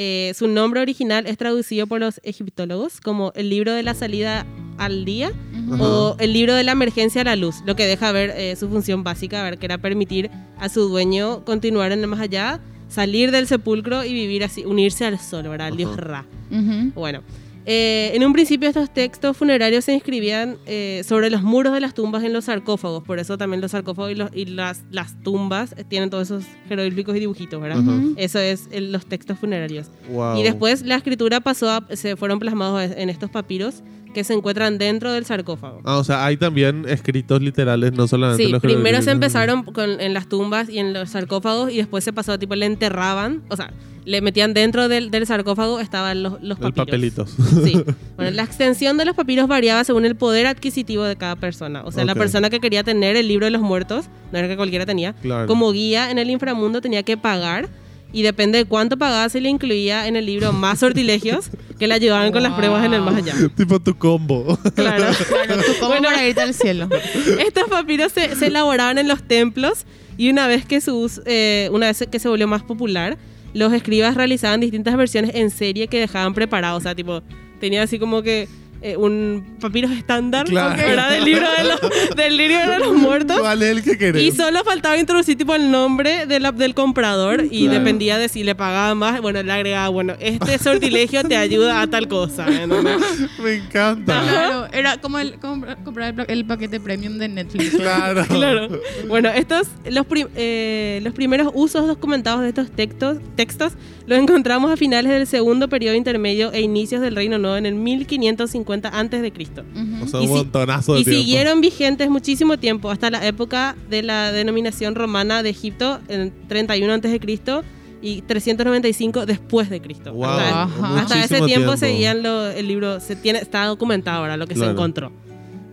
Eh, 0.00 0.32
su 0.36 0.46
nombre 0.46 0.80
original 0.80 1.26
es 1.26 1.36
traducido 1.38 1.88
por 1.88 1.98
los 1.98 2.20
egiptólogos 2.22 3.00
como 3.00 3.32
el 3.34 3.50
libro 3.50 3.72
de 3.72 3.82
la 3.82 3.94
salida 3.94 4.46
al 4.78 5.04
día 5.04 5.32
o 5.80 6.14
el 6.20 6.32
libro 6.32 6.54
de 6.54 6.62
la 6.62 6.70
emergencia 6.72 7.22
a 7.22 7.24
la 7.24 7.34
luz, 7.34 7.56
lo 7.66 7.74
que 7.74 7.84
deja 7.84 8.12
ver 8.12 8.30
eh, 8.36 8.54
su 8.54 8.68
función 8.68 9.02
básica, 9.02 9.42
ver 9.42 9.58
que 9.58 9.66
era 9.66 9.78
permitir 9.78 10.30
a 10.58 10.68
su 10.68 10.88
dueño 10.88 11.44
continuar 11.44 11.90
en 11.90 11.98
el 12.00 12.06
más 12.06 12.20
allá, 12.20 12.60
salir 12.88 13.32
del 13.32 13.48
sepulcro 13.48 14.04
y 14.04 14.12
vivir 14.12 14.44
así, 14.44 14.64
unirse 14.64 15.04
al 15.04 15.18
sol, 15.18 15.48
¿verdad? 15.48 15.66
Al 15.66 15.76
dios 15.76 15.90
Ajá. 15.94 16.00
Ra. 16.00 16.26
Ujú. 16.52 16.92
Bueno, 16.94 17.22
eh, 17.70 18.12
en 18.14 18.24
un 18.24 18.32
principio 18.32 18.66
estos 18.66 18.88
textos 18.94 19.36
funerarios 19.36 19.84
se 19.84 19.92
inscribían 19.92 20.56
eh, 20.64 21.02
sobre 21.06 21.28
los 21.28 21.42
muros 21.42 21.74
de 21.74 21.80
las 21.80 21.92
tumbas 21.92 22.24
en 22.24 22.32
los 22.32 22.46
sarcófagos, 22.46 23.04
por 23.04 23.18
eso 23.18 23.36
también 23.36 23.60
los 23.60 23.72
sarcófagos 23.72 24.10
y, 24.12 24.14
los- 24.14 24.30
y 24.34 24.46
las, 24.46 24.84
las 24.90 25.22
tumbas 25.22 25.74
tienen 25.88 26.08
todos 26.08 26.28
esos 26.30 26.44
jeroglíficos 26.66 27.14
y 27.16 27.20
dibujitos, 27.20 27.60
¿verdad? 27.60 27.80
Ajá. 27.80 28.00
Eso 28.16 28.38
es 28.38 28.68
el- 28.72 28.90
los 28.90 29.04
textos 29.04 29.38
funerarios. 29.38 29.88
Wow. 30.10 30.38
Y 30.38 30.44
después 30.44 30.80
la 30.82 30.94
escritura 30.96 31.40
pasó 31.40 31.68
a, 31.70 31.84
se 31.92 32.16
fueron 32.16 32.38
plasmados 32.38 32.90
en 32.96 33.10
estos 33.10 33.28
papiros 33.28 33.82
que 34.14 34.24
se 34.24 34.32
encuentran 34.32 34.78
dentro 34.78 35.12
del 35.12 35.26
sarcófago. 35.26 35.82
Ah, 35.84 35.98
o 35.98 36.04
sea, 36.04 36.24
hay 36.24 36.38
también 36.38 36.86
escritos 36.88 37.42
literales, 37.42 37.92
no 37.92 38.08
solamente 38.08 38.46
Sí, 38.46 38.50
los 38.50 38.62
primero 38.62 39.02
se 39.02 39.10
empezaron 39.10 39.64
con, 39.64 40.00
en 40.00 40.14
las 40.14 40.26
tumbas 40.30 40.70
y 40.70 40.78
en 40.78 40.94
los 40.94 41.10
sarcófagos 41.10 41.70
y 41.70 41.76
después 41.76 42.02
se 42.04 42.14
pasó, 42.14 42.38
tipo, 42.38 42.54
le 42.54 42.64
enterraban, 42.64 43.42
o 43.50 43.56
sea, 43.56 43.70
le 44.08 44.20
metían 44.22 44.54
dentro 44.54 44.88
del, 44.88 45.10
del 45.10 45.26
sarcófago, 45.26 45.80
estaban 45.80 46.22
los, 46.22 46.42
los 46.42 46.58
papiros. 46.58 46.86
papelitos. 46.86 47.34
Sí. 47.64 47.74
Bueno, 48.16 48.32
la 48.32 48.42
extensión 48.42 48.96
de 48.96 49.04
los 49.04 49.14
papiros 49.14 49.46
variaba 49.46 49.84
según 49.84 50.04
el 50.04 50.16
poder 50.16 50.46
adquisitivo 50.46 51.04
de 51.04 51.14
cada 51.16 51.36
persona. 51.36 51.82
O 51.84 51.92
sea, 51.92 52.04
la 52.04 52.12
Ok. 52.12 52.18
persona 52.18 52.50
que 52.50 52.58
quería 52.58 52.82
tener 52.82 53.14
el 53.16 53.28
libro 53.28 53.44
de 53.46 53.50
los 53.52 53.62
muertos, 53.62 54.06
no 54.32 54.38
era 54.38 54.48
que 54.48 54.56
cualquiera 54.56 54.86
tenía, 54.86 55.12
Claro. 55.12 55.46
como 55.46 55.70
guía 55.72 56.10
en 56.10 56.18
el 56.18 56.30
inframundo 56.30 56.80
tenía 56.80 57.02
que 57.04 57.16
pagar 57.16 57.68
y 58.12 58.22
depende 58.22 58.58
de 58.58 58.64
cuánto 58.64 58.96
pagaba 58.96 59.28
se 59.28 59.40
le 59.40 59.50
incluía 59.50 60.08
en 60.08 60.16
el 60.16 60.24
libro 60.26 60.52
más 60.52 60.78
sortilegios 60.80 61.50
que 61.78 61.86
le 61.86 61.94
ayudaban 61.94 62.32
con 62.32 62.42
las 62.42 62.54
pruebas 62.54 62.84
en 62.84 62.94
el 62.94 63.02
más 63.02 63.14
allá. 63.16 63.34
tipo 63.54 63.78
tu 63.78 63.96
combo. 63.96 64.58
Claro. 64.74 65.04
Claro, 65.46 65.62
tú 65.62 65.72
como 65.78 65.90
Bueno. 65.90 66.08
para 66.08 66.26
irte 66.26 66.40
al 66.40 66.54
cielo. 66.54 66.88
Estos 67.46 67.68
papiros 67.68 68.10
se, 68.12 68.34
se 68.34 68.46
elaboraban 68.46 68.96
en 68.98 69.06
los 69.06 69.22
templos 69.22 69.84
y 70.16 70.30
una 70.30 70.46
vez 70.48 70.64
que 70.64 70.80
su 70.80 71.08
eh, 71.26 71.68
una 71.72 71.86
vez 71.86 72.04
que 72.10 72.18
se 72.18 72.28
volvió 72.28 72.48
más 72.48 72.62
popular, 72.62 73.16
los 73.54 73.72
escribas 73.72 74.14
realizaban 74.14 74.60
distintas 74.60 74.96
versiones 74.96 75.32
en 75.34 75.50
serie 75.50 75.88
que 75.88 76.00
dejaban 76.00 76.34
preparados. 76.34 76.78
O 76.78 76.82
sea, 76.82 76.94
tipo, 76.94 77.22
tenía 77.60 77.82
así 77.82 77.98
como 77.98 78.22
que 78.22 78.48
eh, 78.82 78.96
un 78.96 79.56
papiro 79.60 79.88
estándar, 79.88 80.46
Claro. 80.46 80.76
¿verdad? 80.76 81.10
Del 81.10 81.24
libro 81.24 81.46
de 81.56 81.64
los, 81.64 81.80
del 82.16 82.36
libro 82.36 82.58
de 82.70 82.78
los 82.78 82.94
muertos. 82.96 83.38
¿Cuál 83.40 83.62
es 83.62 83.70
el 83.70 83.82
que 83.82 83.98
querés? 83.98 84.22
Y 84.22 84.30
solo 84.32 84.62
faltaba 84.64 84.96
introducir 84.98 85.36
tipo 85.36 85.54
el 85.54 85.70
nombre 85.70 86.26
de 86.26 86.40
la- 86.40 86.52
del 86.52 86.74
comprador 86.74 87.44
y 87.50 87.64
Claro. 87.66 87.78
dependía 87.80 88.18
de 88.18 88.28
si 88.28 88.44
le 88.44 88.54
pagaba 88.54 88.94
más, 88.94 89.20
bueno, 89.20 89.42
le 89.42 89.52
agregaba, 89.52 89.88
bueno, 89.88 90.14
este 90.20 90.58
sortilegio 90.58 91.24
te 91.24 91.36
ayuda 91.36 91.80
a 91.82 91.86
tal 91.88 92.08
cosa. 92.08 92.46
Me 93.42 93.54
encanta. 93.54 94.22
Claro, 94.22 94.66
era 94.72 94.96
como 95.00 95.18
el 95.18 95.38
compra- 95.40 95.76
comprar 95.84 96.14
el, 96.28 96.44
paquete 96.44 96.80
premium 96.80 97.18
de 97.18 97.28
Netflix. 97.28 97.70
Claro. 97.76 98.24
Claro. 98.38 98.68
Bueno, 99.08 99.28
estos, 99.30 99.66
los, 99.90 100.06
prim- 100.06 100.28
eh, 100.36 101.00
los 101.02 101.12
primeros 101.14 101.50
usos 101.54 101.86
documentados 101.86 102.42
de 102.42 102.48
estos 102.48 102.70
textos, 102.70 103.18
textos 103.36 103.72
los 104.06 104.18
encontramos 104.18 104.70
a 104.70 104.76
finales 104.76 105.12
del 105.12 105.26
segundo 105.26 105.68
periodo 105.68 105.94
intermedio 105.96 106.52
e 106.52 106.60
inicios 106.60 107.00
del 107.00 107.14
Reino 107.16 107.38
Nuevo 107.38 107.56
en 107.56 107.66
el 107.66 107.74
1550 107.74 108.67
antes 108.72 109.22
de 109.22 109.32
Cristo. 109.32 109.64
O 110.02 110.06
sea, 110.06 110.20
Y 110.20 110.24
un 110.24 110.28
si- 110.28 110.34
montonazo 110.34 110.94
de 110.94 111.00
Y 111.00 111.04
tiempo. 111.04 111.20
siguieron 111.22 111.60
vigentes 111.60 112.10
muchísimo 112.10 112.58
tiempo, 112.58 112.90
hasta 112.90 113.10
la 113.10 113.26
época 113.26 113.76
de 113.90 114.02
la 114.02 114.32
denominación 114.32 114.94
romana 114.94 115.42
de 115.42 115.50
Egipto, 115.50 116.00
en 116.08 116.32
31 116.48 116.92
antes 116.92 117.10
de 117.12 117.20
Cristo 117.20 117.62
y 118.00 118.22
395 118.22 119.26
después 119.26 119.70
de 119.70 119.80
Cristo. 119.80 120.12
Wow, 120.12 120.24
Hasta, 120.26 120.62
hasta 120.62 121.14
ese 121.24 121.40
muchísimo 121.40 121.46
tiempo, 121.46 121.76
seguían 121.76 122.22
lo- 122.22 122.46
el 122.48 122.68
libro, 122.68 123.00
se 123.00 123.16
tiene, 123.16 123.40
está 123.40 123.64
documentado 123.66 124.18
ahora 124.18 124.36
lo 124.36 124.46
que 124.46 124.54
se 124.54 124.60
Claro. 124.60 124.72
encontró. 124.72 125.12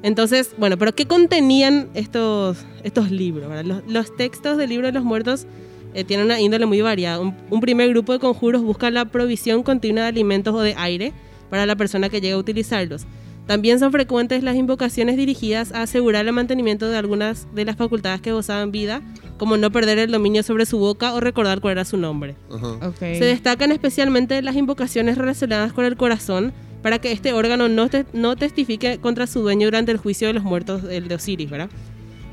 Entonces, 0.03 0.51
bueno, 0.57 0.77
pero 0.77 0.93
¿qué 0.93 1.05
contenían 1.05 1.87
estos, 1.95 2.57
estos 2.83 3.09
libros? 3.11 3.65
Los, 3.65 3.81
los 3.87 4.15
textos 4.15 4.57
del 4.57 4.69
libro 4.69 4.87
de 4.87 4.93
los 4.93 5.03
muertos 5.03 5.47
eh, 5.95 6.03
tienen 6.03 6.25
una 6.27 6.39
índole 6.39 6.65
muy 6.67 6.81
variada. 6.81 7.19
Un, 7.19 7.35
un 7.49 7.59
primer 7.61 7.89
grupo 7.89 8.13
de 8.13 8.19
conjuros 8.19 8.61
busca 8.61 8.91
la 8.91 9.05
provisión 9.05 9.63
continua 9.63 10.03
de 10.03 10.09
alimentos 10.09 10.53
o 10.53 10.59
de 10.61 10.75
aire 10.77 11.13
para 11.49 11.65
la 11.65 11.75
persona 11.75 12.09
que 12.09 12.21
llega 12.21 12.35
a 12.35 12.39
utilizarlos. 12.39 13.05
También 13.47 13.77
son 13.79 13.91
frecuentes 13.91 14.41
las 14.43 14.55
invocaciones 14.55 15.17
dirigidas 15.17 15.71
a 15.71 15.83
asegurar 15.83 16.25
el 16.25 16.33
mantenimiento 16.33 16.89
de 16.89 16.97
algunas 16.97 17.47
de 17.53 17.63
las 17.65 17.75
facultades 17.75 18.19
que 18.21 18.31
gozaban 18.31 18.71
vida, 18.71 19.01
como 19.37 19.55
no 19.57 19.71
perder 19.71 19.99
el 19.99 20.11
dominio 20.11 20.41
sobre 20.41 20.65
su 20.65 20.79
boca 20.79 21.13
o 21.13 21.19
recordar 21.19 21.61
cuál 21.61 21.73
era 21.73 21.85
su 21.85 21.97
nombre. 21.97 22.35
Ajá. 22.51 22.87
Ok. 22.87 22.97
Se 22.99 23.25
destacan 23.25 23.71
especialmente 23.71 24.41
las 24.41 24.55
invocaciones 24.55 25.17
relacionadas 25.17 25.73
con 25.73 25.85
el 25.85 25.95
corazón 25.95 26.53
para 26.81 26.97
que 26.99 27.11
este 27.11 27.33
órgano 27.33 27.67
no, 27.69 27.87
te- 27.89 28.05
no 28.13 28.35
testifique 28.35 28.97
contra 28.99 29.27
su 29.27 29.41
dueño 29.41 29.67
durante 29.67 29.91
el 29.91 29.97
juicio 29.99 30.27
de 30.27 30.33
los 30.33 30.43
muertos, 30.43 30.83
el 30.89 31.07
de 31.07 31.15
Osiris, 31.15 31.49
¿verdad? 31.49 31.69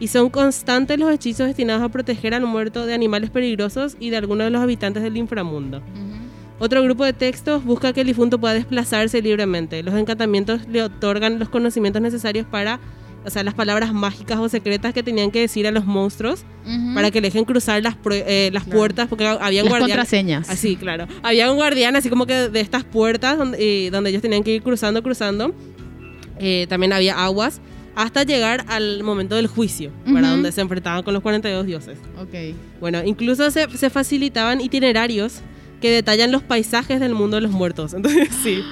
Y 0.01 0.09
son 0.09 0.31
constantes 0.31 0.99
los 0.99 1.13
hechizos 1.13 1.47
destinados 1.47 1.83
a 1.83 1.89
proteger 1.91 2.33
al 2.35 2.45
muerto 2.47 2.87
de 2.87 2.95
animales 2.95 3.29
peligrosos 3.31 3.97
y 4.01 4.09
de 4.11 4.17
algunos 4.17 4.47
de 4.47 4.51
los 4.51 4.63
habitantes 4.63 5.03
del 5.03 5.17
inframundo. 5.19 5.79
Ujú. 5.79 6.22
Otro 6.65 6.81
grupo 6.85 7.05
de 7.05 7.13
textos 7.13 7.65
busca 7.65 7.93
que 7.93 8.03
el 8.03 8.07
difunto 8.07 8.39
pueda 8.39 8.55
desplazarse 8.55 9.21
libremente. 9.21 9.83
Los 9.83 9.95
encantamientos 9.97 10.61
le 10.69 10.81
otorgan 10.85 11.41
los 11.41 11.49
conocimientos 11.49 12.01
necesarios 12.01 12.47
para, 12.47 12.79
o 13.25 13.31
sea, 13.31 13.43
las 13.43 13.55
palabras 13.55 13.93
mágicas 13.93 14.39
o 14.39 14.49
secretas 14.49 14.95
que 14.95 15.03
tenían 15.03 15.33
que 15.33 15.41
decir 15.41 15.67
a 15.67 15.73
los 15.73 15.85
monstruos 15.87 16.45
para 16.95 17.11
que 17.11 17.21
le 17.21 17.27
dejen 17.31 17.45
cruzar 17.45 17.83
las, 17.83 17.97
eh, 18.13 18.51
las 18.53 18.63
Claro. 18.63 18.79
puertas, 18.79 19.09
porque 19.09 19.27
había 19.27 19.63
un 19.63 19.71
Las 19.71 19.73
guardián. 19.81 19.99
contraseñas. 19.99 20.49
Así, 20.49 20.77
claro. 20.77 21.09
Había 21.25 21.51
un 21.51 21.57
guardián 21.57 21.97
así 21.97 22.09
como 22.09 22.27
que 22.27 22.49
de 22.49 22.61
estas 22.61 22.85
puertas 22.85 23.39
donde, 23.39 23.59
eh, 23.87 23.91
donde 23.91 24.11
ellos 24.11 24.23
tenían 24.23 24.45
que 24.45 24.55
ir 24.55 24.63
cruzando, 24.63 25.03
cruzando. 25.03 25.53
Eh, 26.39 26.67
también 26.69 26.93
había 26.93 27.25
aguas 27.25 27.61
hasta 27.97 28.23
llegar 28.23 28.65
al 28.69 29.03
momento 29.03 29.35
del 29.35 29.49
juicio. 29.49 29.91
Ujú. 30.07 30.17
Donde 30.21 30.53
se 30.53 30.61
enfrentaban 30.61 31.03
con 31.03 31.13
los 31.13 31.25
42 31.25 31.67
dioses. 31.67 31.99
Ok. 32.21 32.55
Bueno, 32.81 33.03
incluso 33.05 33.51
se, 33.51 33.69
se 33.77 33.91
facilitaban 33.91 34.61
itinerarios 34.61 35.41
que 35.83 35.91
detallan 35.91 36.33
los 36.33 36.43
paisajes 36.43 36.99
del 37.01 37.15
mundo 37.15 37.37
de 37.37 37.43
los 37.43 37.51
muertos. 37.51 37.93
Entonces, 37.97 38.29
sí. 38.43 38.63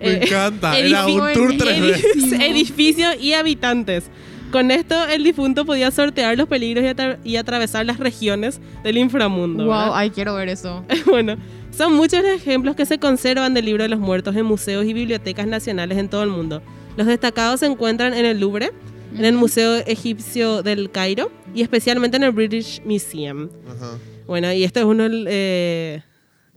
Me 0.00 0.10
Eh, 0.12 0.20
encanta. 0.22 0.78
Era 0.78 1.06
un 1.06 1.32
tour 1.32 1.52
3D. 1.54 1.96
edif- 1.96 2.40
edificios 2.50 3.16
y 3.20 3.32
habitantes. 3.32 4.04
Con 4.52 4.70
esto, 4.70 4.94
el 5.08 5.24
difunto 5.24 5.66
podía 5.66 5.90
sortear 5.90 6.38
los 6.38 6.48
peligros 6.48 6.82
y, 6.84 6.86
atra- 6.86 7.18
y 7.24 7.36
atravesar 7.36 7.84
las 7.84 7.98
regiones 7.98 8.60
del 8.84 8.96
inframundo. 8.96 9.64
Wow, 9.64 9.72
¿verdad? 9.74 9.90
ay, 9.94 10.10
quiero 10.10 10.34
ver 10.36 10.48
eso. 10.48 10.84
bueno, 11.06 11.36
son 11.76 11.94
muchos 11.94 12.22
los 12.22 12.30
ejemplos 12.32 12.74
que 12.76 12.86
se 12.86 12.98
conservan 12.98 13.52
del 13.52 13.64
libro 13.66 13.82
de 13.82 13.88
los 13.90 13.98
muertos 14.00 14.34
en 14.36 14.46
museos 14.46 14.84
y 14.86 14.92
bibliotecas 14.94 15.46
nacionales 15.46 15.98
en 15.98 16.08
todo 16.08 16.22
el 16.22 16.30
mundo. 16.30 16.62
Los 16.96 17.06
destacados 17.06 17.60
se 17.60 17.66
encuentran 17.66 18.14
en 18.14 18.24
el 18.24 18.40
Louvre, 18.40 18.70
en 19.16 19.24
el. 19.24 19.34
Museo 19.34 19.76
Egipcio 19.86 20.62
del 20.62 20.90
Cairo 20.90 21.30
y 21.54 21.60
especialmente 21.62 22.16
en 22.16 22.22
el 22.24 22.32
British 22.32 22.80
Museum. 22.86 23.48
Ajá. 23.68 23.98
Bueno, 24.26 24.50
y 24.52 24.64
este 24.64 24.80
es 24.80 24.86
uno, 24.86 25.02
del, 25.04 25.26
eh, 25.28 26.02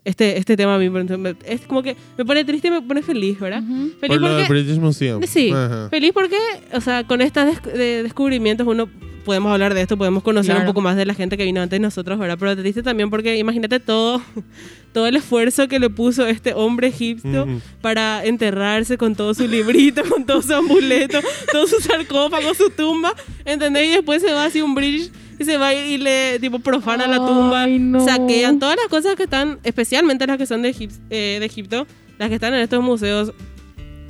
este, 0.06 0.38
este 0.38 0.58
tema 0.58 0.76
a 0.76 0.80
mí. 0.80 0.90
por 0.90 1.02
ejemplo, 1.02 1.34
Es 1.46 1.62
como 1.62 1.84
que 1.84 1.96
me 2.18 2.26
pone 2.26 2.44
triste 2.46 2.68
y 2.70 2.72
me 2.72 2.82
pone 2.82 3.02
feliz, 3.02 3.40
¿verdad? 3.40 3.62
Feliz 3.64 3.96
Por 4.08 4.22
lo 4.22 4.36
del 4.36 4.48
porque... 4.48 4.62
British 4.62 4.80
Museum. 4.80 5.22
Sí, 5.28 5.52
Ajá. 5.52 5.90
feliz 5.90 6.12
porque, 6.14 6.38
o 6.74 6.82
sea, 6.82 7.04
con 7.06 7.22
estos 7.22 7.46
des- 7.46 7.74
de- 7.78 8.04
descubrimientos 8.04 8.66
uno 8.68 8.90
podemos 9.22 9.52
hablar 9.52 9.74
de 9.74 9.82
esto, 9.82 9.98
podemos 9.98 10.24
conocer 10.24 10.52
Claro. 10.56 10.62
un 10.62 10.74
poco 10.74 10.82
más 10.82 10.96
de 10.98 11.06
la 11.06 11.14
gente 11.14 11.38
que 11.38 11.44
vino 11.46 11.62
antes 11.62 11.78
de 11.78 11.82
nosotros, 11.82 12.18
¿verdad? 12.20 12.38
Pero 12.40 12.56
triste 12.58 12.84
también 12.84 13.10
porque 13.10 13.38
imagínate 13.38 13.80
todo, 13.80 14.22
todo 14.94 15.08
el 15.08 15.16
esfuerzo 15.16 15.68
que 15.68 15.80
le 15.80 15.90
puso 15.90 16.26
este 16.28 16.54
hombre 16.54 16.88
egipcio 16.88 17.44
Ujú. 17.44 17.62
para 17.82 18.26
enterrarse 18.26 18.98
con 18.98 19.16
todo 19.16 19.34
su 19.34 19.48
librito, 19.48 20.04
con 20.10 20.26
todo 20.26 20.42
su 20.42 20.54
amuleto, 20.54 21.20
todo 21.52 21.68
su 21.68 21.80
sarcófago, 21.80 22.54
su 22.54 22.70
tumba, 22.72 23.14
¿entendés? 23.46 23.88
Y 23.88 23.92
después 23.92 24.22
se 24.22 24.32
va 24.34 24.46
así 24.46 24.62
un 24.62 24.76
British 24.76 25.12
y 25.40 25.44
se 25.46 25.58
va 25.58 25.74
y 25.74 25.98
le 25.98 26.38
tipo 26.40 26.60
profana 26.60 27.08
la 27.08 27.18
tumba, 27.18 27.64
Ay, 27.64 27.80
no. 27.80 28.04
saquean 28.06 28.60
todas 28.60 28.76
las 28.76 28.88
cosas 28.88 29.16
que 29.16 29.24
están, 29.24 29.60
especialmente 29.64 30.28
las 30.28 30.38
que 30.38 30.46
son 30.46 30.62
de, 30.62 30.70
Egip- 30.74 31.00
eh, 31.10 31.38
de 31.40 31.46
Egipto, 31.46 31.88
las 32.20 32.30
que 32.30 32.36
están 32.36 32.54
en 32.54 32.60
estos 32.62 32.84
museos. 32.84 33.34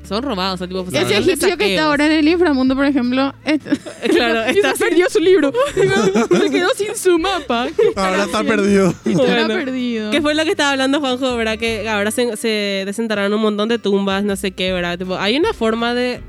Son 0.08 0.22
robados, 0.24 0.56
o 0.56 0.58
sea, 0.58 0.68
tipo, 0.68 0.86
Ese 0.92 1.18
egipcio 1.18 1.58
que 1.58 1.76
está 1.76 1.86
ahora 1.86 2.06
en 2.08 2.12
el 2.12 2.28
inframundo, 2.28 2.76
por 2.76 2.86
ejemplo, 2.86 3.34
Claro, 4.10 4.52
y 4.54 4.58
está 4.58 4.76
se 4.76 4.84
perdió 4.86 5.10
su 5.10 5.20
libro. 5.20 5.54
se 5.76 6.50
quedó 6.50 6.70
sin 6.76 6.96
su 6.96 7.18
mapa. 7.18 7.68
Ahora 7.96 8.24
está 8.26 8.44
perdido. 8.44 8.94
Bueno. 9.06 9.48
perdido. 9.48 10.12
¿Qué 10.12 10.22
fue 10.22 10.36
lo 10.36 10.44
que 10.44 10.52
estaba 10.52 10.72
hablando 10.72 11.00
Juanjo, 11.00 11.36
verdad? 11.38 11.58
Que 11.58 11.88
ahora 11.88 12.12
se, 12.12 12.36
se 12.36 12.84
desenterraron 12.86 13.34
un 13.34 13.42
montón 13.42 13.70
de 13.70 13.78
tumbas, 13.80 14.24
no 14.24 14.36
sé 14.36 14.52
qué, 14.52 14.74
¿verdad? 14.74 14.98
Tipo, 14.98 15.16
hay 15.18 15.38
una 15.38 15.54
forma 15.54 15.94
de 15.94 16.22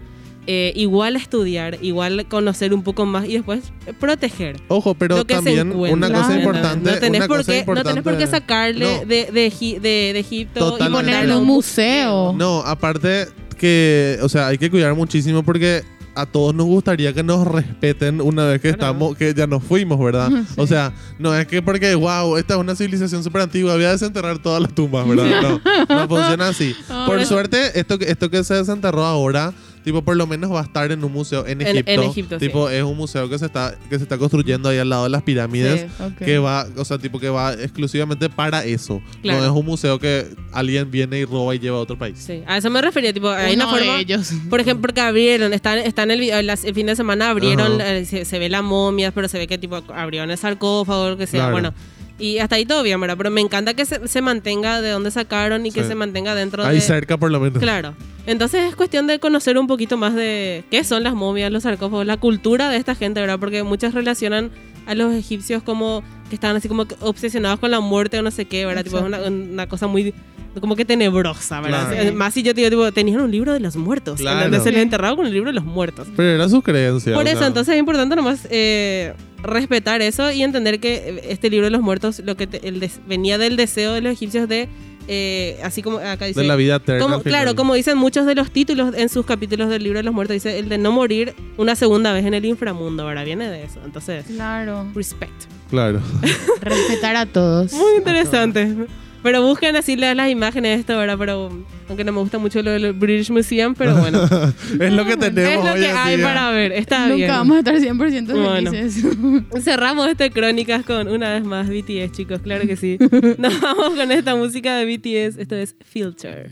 eh, 0.46 0.72
igual 0.74 1.14
estudiar, 1.16 1.78
igual 1.82 2.26
conocer 2.28 2.74
un 2.74 2.82
poco 2.82 3.06
más 3.06 3.26
y 3.28 3.34
después 3.34 3.72
proteger. 4.00 4.56
Ojo, 4.68 4.94
pero 4.94 5.16
lo 5.16 5.24
que 5.24 5.34
también 5.34 5.72
una 5.72 6.08
cosa 6.08 6.26
Claro. 6.26 6.34
importante. 6.40 6.90
No 6.92 6.98
tenés, 6.98 7.20
una 7.20 7.28
por 7.28 7.36
cosa 7.38 7.52
qué, 7.52 7.64
no 7.66 7.82
tenés 7.84 8.02
por 8.02 8.18
qué 8.18 8.26
sacarle 8.26 8.84
No. 9.00 9.06
de, 9.06 9.26
de, 9.32 9.46
Egi- 9.50 9.80
de- 9.80 10.10
de 10.12 10.18
Egipto 10.18 10.72
Totalmente. 10.72 11.10
y 11.12 11.14
en 11.14 11.32
un 11.32 11.44
museo. 11.44 12.34
No, 12.36 12.58
aparte 12.60 13.28
que, 13.62 14.18
o 14.22 14.28
sea, 14.28 14.48
hay 14.48 14.58
que 14.58 14.68
cuidar 14.68 14.92
muchísimo 14.96 15.44
porque 15.44 15.84
a 16.16 16.26
todos 16.26 16.52
nos 16.54 16.66
gustaría 16.66 17.12
que 17.12 17.22
nos 17.22 17.46
respeten 17.46 18.20
una 18.20 18.44
vez 18.44 18.60
que 18.60 18.74
Claro. 18.74 18.92
estamos, 18.92 19.16
que 19.16 19.32
ya 19.34 19.46
nos 19.46 19.62
fuimos, 19.62 19.98
¿verdad? 20.00 20.30
O 20.56 20.66
sea, 20.66 20.92
no 21.20 21.32
es 21.34 21.46
que 21.46 21.62
porque, 21.62 21.94
wow, 21.94 22.36
esta 22.38 22.54
es 22.54 22.60
una 22.60 22.74
civilización 22.74 23.22
súper 23.22 23.42
antigua, 23.42 23.74
voy 23.76 23.84
a 23.84 23.92
desenterrar 23.92 24.38
todas 24.40 24.60
las 24.60 24.74
tumbas, 24.74 25.06
¿verdad? 25.08 25.60
No, 25.88 25.96
no 26.00 26.08
funciona 26.08 26.48
así. 26.48 26.74
Por 27.06 27.24
suerte, 27.24 27.78
esto, 27.78 27.94
esto 28.00 28.28
que 28.28 28.42
se 28.42 28.54
desenterró 28.54 29.04
ahora, 29.04 29.52
tipo, 29.84 30.02
por 30.02 30.16
lo 30.16 30.26
menos 30.26 30.52
va 30.52 30.60
a 30.60 30.64
estar 30.64 30.90
en 30.92 31.02
un 31.04 31.12
museo 31.12 31.46
en 31.46 31.60
En- 31.60 31.66
Egipto. 31.68 31.90
en 31.92 32.02
Egipto, 32.02 32.38
sí. 32.38 32.46
tipo, 32.46 32.68
es 32.68 32.82
un 32.82 32.96
museo 32.96 33.28
que 33.28 33.38
se 33.38 33.46
está, 33.46 33.74
que 33.90 33.96
se 33.96 34.02
está 34.04 34.18
construyendo 34.18 34.68
ahí 34.68 34.78
al 34.78 34.88
lado 34.88 35.04
de 35.04 35.10
las 35.10 35.22
pirámides. 35.22 35.82
Sí. 35.96 36.02
Ok. 36.02 36.16
Que 36.18 36.38
va, 36.38 36.66
o 36.76 36.84
sea, 36.84 36.98
tipo 36.98 37.18
que 37.18 37.28
va 37.28 37.52
exclusivamente 37.54 38.28
para 38.30 38.64
eso. 38.64 39.00
Claro. 39.22 39.40
No 39.40 39.44
es 39.46 39.50
un 39.52 39.66
museo 39.66 39.98
que 39.98 40.26
alguien 40.52 40.90
viene 40.90 41.18
y 41.18 41.24
roba 41.24 41.54
y 41.54 41.58
lleva 41.58 41.78
a 41.78 41.80
otro 41.80 41.98
país. 41.98 42.18
Sí, 42.18 42.42
a 42.46 42.56
eso 42.58 42.70
me 42.70 42.80
refería, 42.80 43.12
tipo, 43.12 43.28
hay 43.30 43.54
una 43.54 43.66
Uno 43.66 43.76
de 43.76 43.84
forma... 43.84 44.00
ellos. 44.00 44.32
Por 44.50 44.60
ejemplo, 44.60 44.82
porque 44.82 45.00
abrieron, 45.00 45.52
están, 45.52 45.78
están 45.78 46.10
el, 46.10 46.46
las- 46.46 46.64
el 46.64 46.74
fin 46.74 46.86
de 46.86 46.96
semana 46.96 47.30
abrieron, 47.30 47.80
eh, 47.80 48.04
se, 48.04 48.24
se 48.24 48.38
ve 48.38 48.48
las 48.48 48.62
momias, 48.62 49.12
pero 49.14 49.28
se 49.28 49.38
ve 49.38 49.46
que 49.46 49.58
tipo 49.58 49.82
abrieron 49.94 50.30
el 50.30 50.38
sarcófago, 50.38 51.10
lo 51.10 51.16
que 51.16 51.26
sea, 51.26 51.40
Claro. 51.40 51.52
bueno. 51.52 51.74
Y 52.22 52.38
hasta 52.38 52.54
ahí 52.56 52.64
todo 52.64 52.82
bien, 52.84 53.00
¿verdad? 53.00 53.16
Pero 53.16 53.30
me 53.30 53.40
encanta 53.40 53.74
que 53.74 53.84
se, 53.84 54.06
se 54.06 54.22
mantenga 54.22 54.80
de 54.80 54.90
donde 54.90 55.10
sacaron 55.10 55.66
y 55.66 55.72
que 55.72 55.82
Sí. 55.82 55.88
se 55.88 55.94
mantenga 55.96 56.34
dentro 56.36 56.64
Ahí 56.64 56.76
de... 56.76 56.80
cerca 56.80 57.16
por 57.16 57.30
lo 57.32 57.40
menos. 57.40 57.60
Claro. 57.60 57.94
Entonces 58.26 58.62
es 58.68 58.76
cuestión 58.76 59.08
de 59.08 59.18
conocer 59.18 59.58
un 59.58 59.66
poquito 59.66 59.96
más 59.96 60.14
de 60.14 60.62
qué 60.70 60.84
son 60.84 61.02
las 61.02 61.14
momias, 61.14 61.50
los 61.50 61.64
sarcófagos, 61.64 62.06
la 62.06 62.16
cultura 62.18 62.68
de 62.68 62.76
esta 62.76 62.94
gente, 62.94 63.20
¿verdad? 63.20 63.40
Porque 63.40 63.64
muchas 63.64 63.92
relacionan 63.94 64.52
a 64.86 64.94
los 64.94 65.12
egipcios 65.14 65.62
como 65.64 66.04
que 66.28 66.36
estaban 66.36 66.56
así 66.56 66.68
como 66.68 66.86
que 66.86 66.94
obsesionados 67.00 67.58
con 67.58 67.70
la 67.72 67.80
muerte 67.80 68.18
o 68.18 68.22
no 68.22 68.30
sé 68.30 68.44
qué, 68.44 68.66
¿verdad? 68.66 68.84
Tipo, 68.84 68.98
es 68.98 69.04
una, 69.04 69.20
una 69.22 69.66
cosa 69.68 69.88
muy 69.88 70.14
como 70.60 70.76
que 70.76 70.84
tenebrosa, 70.84 71.60
¿verdad? 71.60 71.88
Claro. 71.90 72.08
Sí, 72.10 72.14
Más 72.14 72.34
si 72.34 72.42
yo 72.42 72.54
te 72.54 72.60
digo, 72.60 72.70
tipo, 72.70 72.92
tenían 72.92 73.20
un 73.20 73.30
libro 73.30 73.52
de 73.52 73.60
los 73.60 73.76
muertos. 73.76 74.20
Claro. 74.20 74.38
¿entendés? 74.38 74.62
Se 74.62 74.70
les 74.72 74.82
enterrado 74.82 75.16
con 75.16 75.26
el 75.26 75.32
libro 75.32 75.50
de 75.50 75.54
los 75.54 75.64
muertos. 75.64 76.08
Pero 76.16 76.28
era 76.28 76.48
su 76.48 76.62
creencia. 76.62 77.14
Por 77.14 77.26
eso, 77.26 77.38
sea. 77.38 77.46
entonces 77.48 77.74
es 77.74 77.78
importante 77.80 78.14
nomás 78.16 78.46
eh, 78.50 79.14
respetar 79.42 80.02
eso 80.02 80.30
y 80.30 80.42
entender 80.42 80.78
que 80.80 81.24
este 81.28 81.50
libro 81.50 81.66
de 81.66 81.70
los 81.70 81.80
muertos 81.82 82.20
lo 82.24 82.36
que 82.36 82.46
te- 82.46 82.66
el 82.68 82.80
des- 82.80 83.00
venía 83.06 83.38
del 83.38 83.56
deseo 83.56 83.92
de 83.92 84.00
los 84.02 84.12
egipcios 84.12 84.48
de, 84.48 84.68
eh, 85.08 85.58
así 85.64 85.82
como 85.82 85.98
acá 85.98 86.26
dice... 86.26 86.40
De 86.40 86.46
la 86.46 86.54
vida 86.56 86.76
eterna. 86.76 87.02
Como, 87.02 87.22
claro, 87.22 87.56
como 87.56 87.74
dicen 87.74 87.98
muchos 87.98 88.24
de 88.26 88.34
los 88.36 88.50
títulos 88.52 88.94
en 88.96 89.08
sus 89.08 89.26
capítulos 89.26 89.68
del 89.68 89.82
libro 89.82 89.98
de 89.98 90.04
los 90.04 90.14
muertos, 90.14 90.34
dice 90.34 90.58
el 90.58 90.68
de 90.68 90.78
no 90.78 90.92
morir 90.92 91.34
una 91.56 91.74
segunda 91.74 92.12
vez 92.12 92.24
en 92.26 92.34
el 92.34 92.44
inframundo, 92.44 93.04
¿verdad? 93.06 93.24
Viene 93.24 93.48
de 93.48 93.64
eso. 93.64 93.80
Entonces, 93.84 94.26
Claro. 94.26 94.86
respect. 94.94 95.32
Claro. 95.70 96.00
Respetar 96.60 97.16
a 97.16 97.24
todos. 97.26 97.72
Muy 97.72 97.96
interesante. 97.96 98.76
Pero 99.22 99.42
busquen 99.42 99.76
así 99.76 99.94
las, 99.96 100.16
las 100.16 100.30
imágenes 100.30 100.76
de 100.76 100.80
esto, 100.80 100.96
¿verdad? 100.98 101.16
Pero 101.18 101.64
aunque 101.88 102.02
no 102.04 102.12
me 102.12 102.18
gusta 102.20 102.38
mucho 102.38 102.60
lo 102.62 102.70
del 102.72 102.92
British 102.92 103.30
Museum, 103.30 103.74
pero 103.74 103.96
bueno. 103.96 104.24
es 104.80 104.92
lo 104.92 105.04
que 105.04 105.16
tenemos 105.16 105.50
es 105.52 105.64
lo 105.64 105.72
hoy 105.74 105.80
que 105.80 105.86
hay 105.90 106.16
día. 106.16 106.26
para 106.26 106.50
ver. 106.50 106.72
Está 106.72 107.00
Nunca 107.06 107.14
bien. 107.16 107.28
vamos 107.28 107.56
a 107.56 107.58
estar 107.60 107.74
100% 107.76 108.32
Bueno. 108.42 108.70
felices. 108.70 109.04
Cerramos 109.64 110.08
este 110.08 110.30
crónicas 110.30 110.84
con 110.84 111.06
una 111.08 111.32
vez 111.34 111.44
más 111.44 111.68
BTS, 111.68 112.12
chicos, 112.12 112.40
claro 112.42 112.66
que 112.66 112.76
sí. 112.76 112.98
Nos 113.38 113.60
vamos 113.60 113.90
con 113.94 114.10
esta 114.10 114.34
música 114.34 114.76
de 114.76 114.84
BTS. 114.96 115.38
Esto 115.38 115.54
es 115.56 115.76
Filter. 115.84 116.50